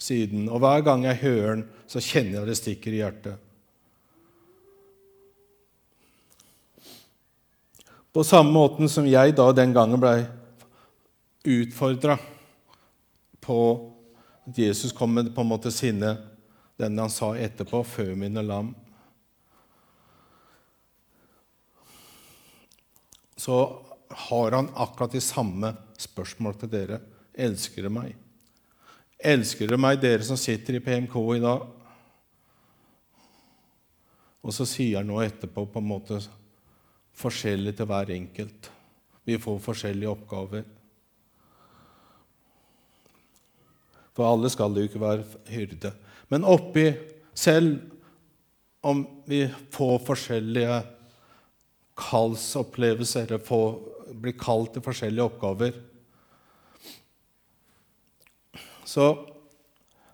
siden. 0.00 0.46
Og 0.48 0.62
hver 0.62 0.80
gang 0.86 1.04
jeg 1.04 1.20
hører 1.20 1.50
den, 1.52 1.66
så 1.88 2.00
kjenner 2.00 2.40
jeg 2.40 2.48
det 2.48 2.56
stikker 2.60 2.94
i 2.94 3.02
hjertet. 3.02 3.44
På 8.12 8.24
samme 8.24 8.54
måten 8.54 8.88
som 8.90 9.06
jeg 9.06 9.36
da 9.36 9.50
den 9.52 9.74
gangen 9.76 10.00
blei 10.00 10.22
utfordra 11.48 12.16
på 13.44 13.58
at 14.48 14.58
Jesus 14.58 14.94
kom 14.96 15.12
med 15.14 15.28
på 15.34 15.44
en 15.44 15.50
måte 15.52 15.70
sinne, 15.72 16.16
den 16.78 16.98
han 16.98 17.10
sa 17.10 17.34
etterpå, 17.36 17.82
'før 17.84 18.14
mine 18.14 18.42
lam'. 18.42 18.74
Så 23.36 23.82
har 24.10 24.50
han 24.52 24.70
akkurat 24.74 25.12
de 25.12 25.20
samme 25.20 25.76
spørsmål 25.98 26.54
til 26.58 26.70
dere. 26.70 27.00
Elsker 27.34 27.82
dere 27.82 27.92
meg? 27.92 28.16
Elsker 29.18 29.66
dere 29.66 29.78
meg, 29.78 30.00
dere 30.00 30.22
som 30.26 30.36
sitter 30.36 30.78
i 30.78 30.82
PMK 30.82 31.14
i 31.36 31.42
dag? 31.42 31.66
Og 34.42 34.54
så 34.54 34.66
sier 34.66 35.00
han 35.00 35.10
nå 35.10 35.20
etterpå 35.22 35.66
på 35.66 35.82
en 35.82 35.90
måte 35.90 36.18
forskjellig 37.18 37.76
til 37.76 37.86
hver 37.90 38.10
enkelt. 38.14 38.70
Vi 39.26 39.38
får 39.38 39.58
forskjellige 39.60 40.10
oppgaver. 40.10 40.64
For 44.14 44.26
alle 44.26 44.50
skal 44.50 44.74
jo 44.74 44.86
ikke 44.88 45.02
være 45.02 45.26
hyrde. 45.52 45.92
Men 46.28 46.44
oppi, 46.44 46.90
selv 47.34 47.78
om 48.84 49.04
vi 49.28 49.46
får 49.72 49.98
forskjellige 50.06 50.80
kallsopplevelser, 51.98 53.26
eller 53.26 53.44
får 53.44 53.78
blir 54.18 54.36
kalt 54.40 54.72
til 54.74 54.84
forskjellige 54.84 55.26
oppgaver, 55.28 55.74
så 58.88 59.10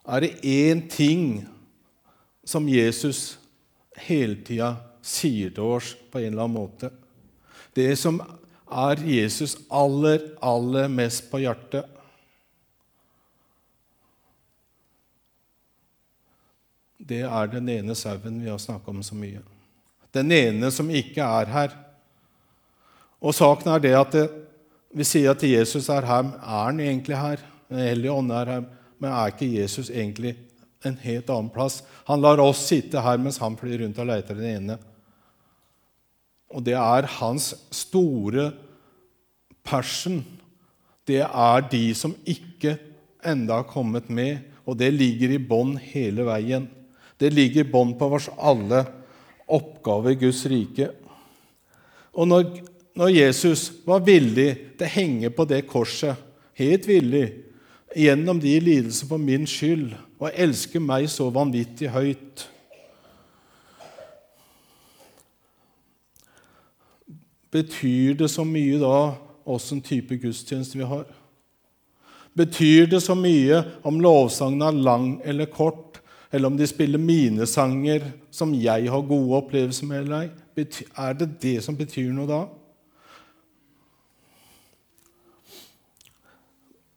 er 0.04 0.24
det 0.24 0.32
én 0.42 0.82
ting 0.90 1.44
som 2.44 2.66
Jesus 2.68 3.38
hele 4.04 4.40
tida 4.44 4.74
sier 5.04 5.52
til 5.54 5.76
oss 5.76 5.92
på 6.10 6.20
en 6.20 6.32
eller 6.32 6.46
annen 6.46 6.58
måte. 6.58 6.90
Det 7.74 7.94
som 7.98 8.18
er 8.74 9.00
Jesus 9.06 9.56
aller, 9.70 10.32
aller 10.42 10.90
mest 10.90 11.28
på 11.30 11.40
hjertet. 11.44 11.86
Det 17.04 17.20
er 17.26 17.50
den 17.52 17.68
ene 17.68 17.96
sauen 17.98 18.40
vi 18.40 18.48
har 18.48 18.60
snakka 18.60 18.92
om 18.92 19.02
så 19.04 19.16
mye. 19.18 19.42
Den 20.14 20.30
ene 20.32 20.70
som 20.72 20.88
ikke 20.88 21.24
er 21.24 21.50
her. 21.52 21.74
Og 23.20 23.34
saken 23.36 23.72
er 23.74 23.82
det 23.82 23.92
at 23.98 24.14
det, 24.14 24.24
vi 24.94 25.04
sier 25.06 25.34
at 25.34 25.42
Jesus 25.42 25.88
er 25.90 26.06
her. 26.06 26.30
Er 26.38 26.64
han 26.68 26.80
egentlig 26.80 27.18
her? 27.18 27.40
Den 27.68 27.82
hellige 27.82 28.14
ånd 28.14 28.32
er 28.32 28.52
her. 28.52 28.66
Men 29.02 29.10
er 29.10 29.32
ikke 29.32 29.50
Jesus 29.50 29.90
egentlig 29.90 30.36
en 30.86 30.96
helt 31.02 31.30
annen 31.32 31.50
plass? 31.52 31.82
Han 32.08 32.22
lar 32.22 32.40
oss 32.42 32.62
sitte 32.68 33.02
her 33.02 33.18
mens 33.20 33.40
han 33.42 33.56
flyr 33.58 33.82
rundt 33.82 33.98
og 33.98 34.08
leter 34.08 34.38
den 34.38 34.50
ene. 34.52 34.78
Og 36.54 36.62
det 36.62 36.76
er 36.78 37.10
hans 37.18 37.50
store 37.74 38.52
passion. 39.66 40.22
Det 41.08 41.24
er 41.24 41.68
de 41.72 41.84
som 41.98 42.14
ikke 42.22 42.76
enda 43.26 43.58
har 43.60 43.68
kommet 43.68 44.08
med, 44.12 44.44
og 44.64 44.78
det 44.78 44.92
ligger 44.94 45.34
i 45.34 45.42
bånn 45.42 45.74
hele 45.80 46.24
veien. 46.28 46.68
Det 47.24 47.32
ligger 47.32 47.64
i 47.64 47.72
bånd 47.72 47.96
på 47.96 48.10
vår 48.12 48.28
alle 48.36 48.84
oppgave 49.48 50.12
i 50.12 50.20
Guds 50.20 50.44
rike. 50.52 50.90
Og 52.12 52.28
når 52.28 52.52
når 52.94 53.08
Jesus 53.10 53.72
var 53.86 54.04
villig 54.06 54.52
til 54.78 54.86
å 54.86 54.92
henge 54.94 55.30
på 55.34 55.46
det 55.50 55.64
korset, 55.66 56.14
helt 56.54 56.86
villig, 56.86 57.26
gjennom 57.94 58.38
de 58.42 58.52
lidelser 58.62 59.08
for 59.10 59.18
min 59.18 59.46
skyld, 59.50 59.90
og 60.22 60.30
elsker 60.30 60.82
meg 60.82 61.08
så 61.10 61.28
vanvittig 61.34 61.90
høyt 61.92 62.48
Betyr 67.54 68.16
det 68.18 68.26
så 68.32 68.42
mye 68.42 68.80
da 68.80 69.12
åssen 69.46 69.78
type 69.84 70.16
gudstjeneste 70.18 70.74
vi 70.74 70.86
har? 70.90 71.04
Betyr 72.34 72.88
det 72.90 72.98
så 73.04 73.14
mye 73.14 73.60
om 73.86 74.00
lovsangen 74.02 74.64
er 74.66 74.80
lang 74.88 75.04
eller 75.22 75.46
kort, 75.46 75.93
eller 76.34 76.50
om 76.50 76.56
de 76.58 76.66
spiller 76.66 76.98
mine 76.98 77.46
sanger 77.46 78.08
som 78.34 78.50
jeg 78.58 78.88
har 78.90 79.06
gode 79.06 79.36
opplevelser 79.38 79.86
med 79.86 80.00
eller? 80.02 80.32
Er 80.98 81.14
det 81.14 81.28
det 81.42 81.60
som 81.62 81.76
betyr 81.78 82.10
noe 82.14 82.26
da? 82.26 82.40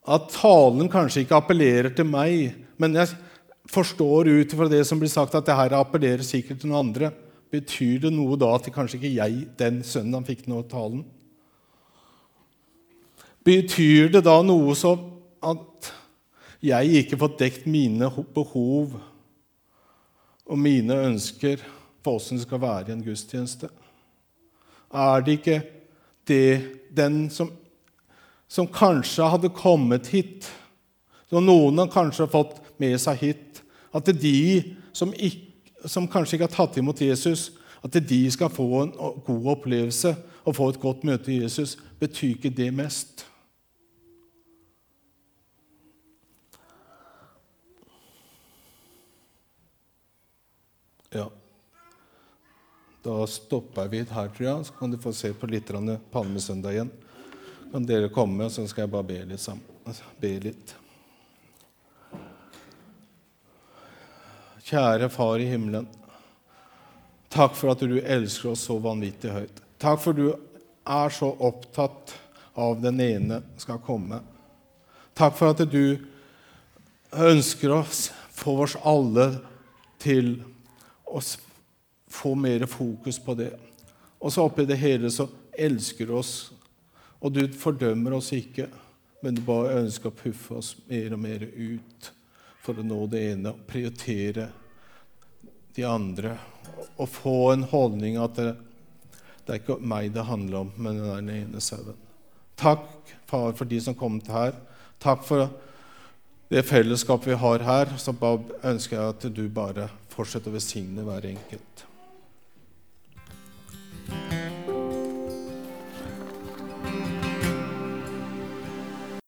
At 0.08 0.32
talen 0.34 0.90
kanskje 0.90 1.22
ikke 1.22 1.38
appellerer 1.38 1.92
til 1.94 2.08
meg, 2.10 2.56
men 2.82 2.96
jeg 2.98 3.12
forstår 3.70 4.30
ut 4.32 4.56
fra 4.58 4.70
det 4.72 4.80
som 4.88 4.98
blir 4.98 5.12
sagt, 5.12 5.36
at 5.36 5.46
det 5.46 5.58
her 5.60 5.76
appellerer 5.78 6.24
sikkert 6.26 6.64
til 6.64 6.72
noen 6.72 6.88
andre. 6.88 7.12
Betyr 7.54 8.08
det 8.08 8.14
noe 8.16 8.40
da 8.40 8.54
at 8.56 8.70
kanskje 8.74 8.98
ikke 9.02 9.12
jeg, 9.20 9.44
den 9.60 9.84
sønnen, 9.86 10.16
han 10.18 10.26
fikk 10.26 10.48
av 10.50 10.64
talen? 10.72 11.04
Betyr 13.46 14.10
det 14.16 14.24
da 14.26 14.40
noe 14.42 14.74
som 14.80 15.06
at 15.46 15.92
jeg 16.64 17.04
ikke 17.04 17.20
får 17.22 17.38
dekt 17.38 17.70
mine 17.70 18.10
behov 18.34 18.98
og 20.48 20.60
mine 20.60 20.96
ønsker 21.10 21.62
for 22.04 22.22
åssen 22.22 22.40
det 22.40 22.46
skal 22.48 22.62
være 22.64 22.90
i 22.90 22.96
en 22.96 23.04
gudstjeneste? 23.04 23.70
Er 24.94 25.24
det 25.24 25.40
ikke 25.40 25.62
det 26.28 26.62
den 26.96 27.28
som, 27.30 27.52
som 28.48 28.68
kanskje 28.72 29.28
hadde 29.28 29.52
kommet 29.56 30.08
hit, 30.14 30.48
som 31.28 31.44
noen 31.44 31.84
har 31.84 31.92
kanskje 31.92 32.30
fått 32.32 32.62
med 32.80 32.96
seg 33.02 33.20
hit, 33.20 33.62
at 33.96 34.08
de 34.16 34.76
som, 34.96 35.12
ikke, 35.12 35.44
som 35.86 36.08
kanskje 36.08 36.38
ikke 36.38 36.48
har 36.48 36.56
tatt 36.56 36.80
imot 36.80 37.02
Jesus, 37.04 37.52
at 37.84 37.92
det 37.94 38.04
er 38.06 38.10
de 38.10 38.22
skal 38.32 38.52
få 38.52 38.68
en 38.82 38.94
god 39.28 39.52
opplevelse 39.58 40.16
og 40.48 40.56
få 40.56 40.70
et 40.72 40.80
godt 40.82 41.04
møte 41.08 41.30
med 41.30 41.44
Jesus, 41.44 41.76
betyr 42.00 42.38
ikke 42.38 42.56
det 42.56 42.72
mest? 42.74 43.26
Ja. 51.16 51.30
Da 53.04 53.28
stopper 53.28 53.88
vi 53.88 54.02
her, 54.04 54.28
tror 54.28 54.48
jeg. 54.48 54.66
Så 54.66 54.74
kan 54.80 54.92
du 54.92 54.98
få 54.98 55.14
se 55.14 55.34
på 55.34 55.48
litt 55.48 55.72
Palmesøndag 56.12 56.74
igjen. 56.74 56.92
Kan 57.72 57.86
dere 57.86 58.10
komme, 58.10 58.50
så 58.50 58.68
skal 58.68 58.86
jeg 58.86 58.92
bare 58.92 59.08
be 59.08 59.22
litt. 59.26 59.40
Sammen. 59.40 59.64
Be 60.20 60.34
litt. 60.44 60.76
Kjære 64.68 65.08
Far 65.10 65.40
i 65.40 65.48
himmelen. 65.48 65.88
Takk 67.32 67.56
for 67.56 67.72
at 67.72 67.84
du 67.84 68.00
elsker 68.00 68.52
oss 68.52 68.66
så 68.68 68.76
vanvittig 68.84 69.32
høyt. 69.32 69.62
Takk 69.80 70.02
for 70.04 70.12
at 70.12 70.20
du 70.20 70.28
er 70.88 71.14
så 71.16 71.30
opptatt 71.32 72.16
av 72.58 72.82
den 72.82 73.00
ene 73.04 73.42
skal 73.62 73.80
komme. 73.84 74.20
Takk 75.16 75.36
for 75.38 75.54
at 75.54 75.64
du 75.72 75.98
ønsker 77.16 77.72
oss, 77.78 78.10
for 78.36 78.66
oss 78.66 78.76
alle 78.84 79.30
til 80.04 80.38
å 81.18 81.24
få 82.08 82.34
mer 82.40 82.66
fokus 82.70 83.20
på 83.20 83.36
det. 83.38 83.52
Og 84.18 84.34
så 84.34 84.46
oppi 84.48 84.66
det 84.66 84.80
hele 84.82 85.12
så 85.14 85.28
elsker 85.58 86.10
du 86.10 86.16
oss, 86.18 86.36
og 87.20 87.34
du 87.34 87.44
fordømmer 87.58 88.18
oss 88.18 88.32
ikke, 88.38 88.68
men 89.24 89.36
du 89.36 89.42
bare 89.46 89.80
ønsker 89.82 90.12
å 90.12 90.18
puffe 90.18 90.60
oss 90.60 90.76
mer 90.90 91.16
og 91.16 91.22
mer 91.24 91.44
ut 91.44 92.12
for 92.62 92.78
å 92.78 92.86
nå 92.86 93.00
det 93.10 93.24
ene, 93.32 93.54
og 93.54 93.66
prioritere 93.70 94.50
de 95.78 95.86
andre 95.86 96.36
og 96.98 97.10
få 97.10 97.36
en 97.54 97.66
holdning 97.70 98.18
at 98.22 98.38
det, 98.38 98.52
det 99.46 99.54
er 99.54 99.62
ikke 99.62 99.78
meg 99.82 100.12
det 100.14 100.26
handler 100.28 100.66
om, 100.66 100.74
men 100.76 101.00
den 101.02 101.32
ene 101.34 101.62
sauen. 101.64 101.98
Takk, 102.58 102.90
far, 103.30 103.54
for 103.58 103.70
de 103.70 103.80
som 103.82 103.96
kom 103.98 104.18
til 104.22 104.34
her. 104.34 104.58
Takk 105.02 105.24
for 105.28 105.46
det 106.50 106.64
fellesskapet 106.66 107.32
vi 107.32 107.38
har 107.38 107.66
her. 107.66 107.94
Så 108.02 108.16
bare 108.18 108.58
ønsker 108.66 108.98
jeg 108.98 109.14
at 109.14 109.28
du 109.38 109.44
bare 109.54 109.92
fortsetter 110.18 110.50
å 110.50 110.58
besigne 110.58 111.06
hver 111.06 111.30
enkelt. 111.30 111.86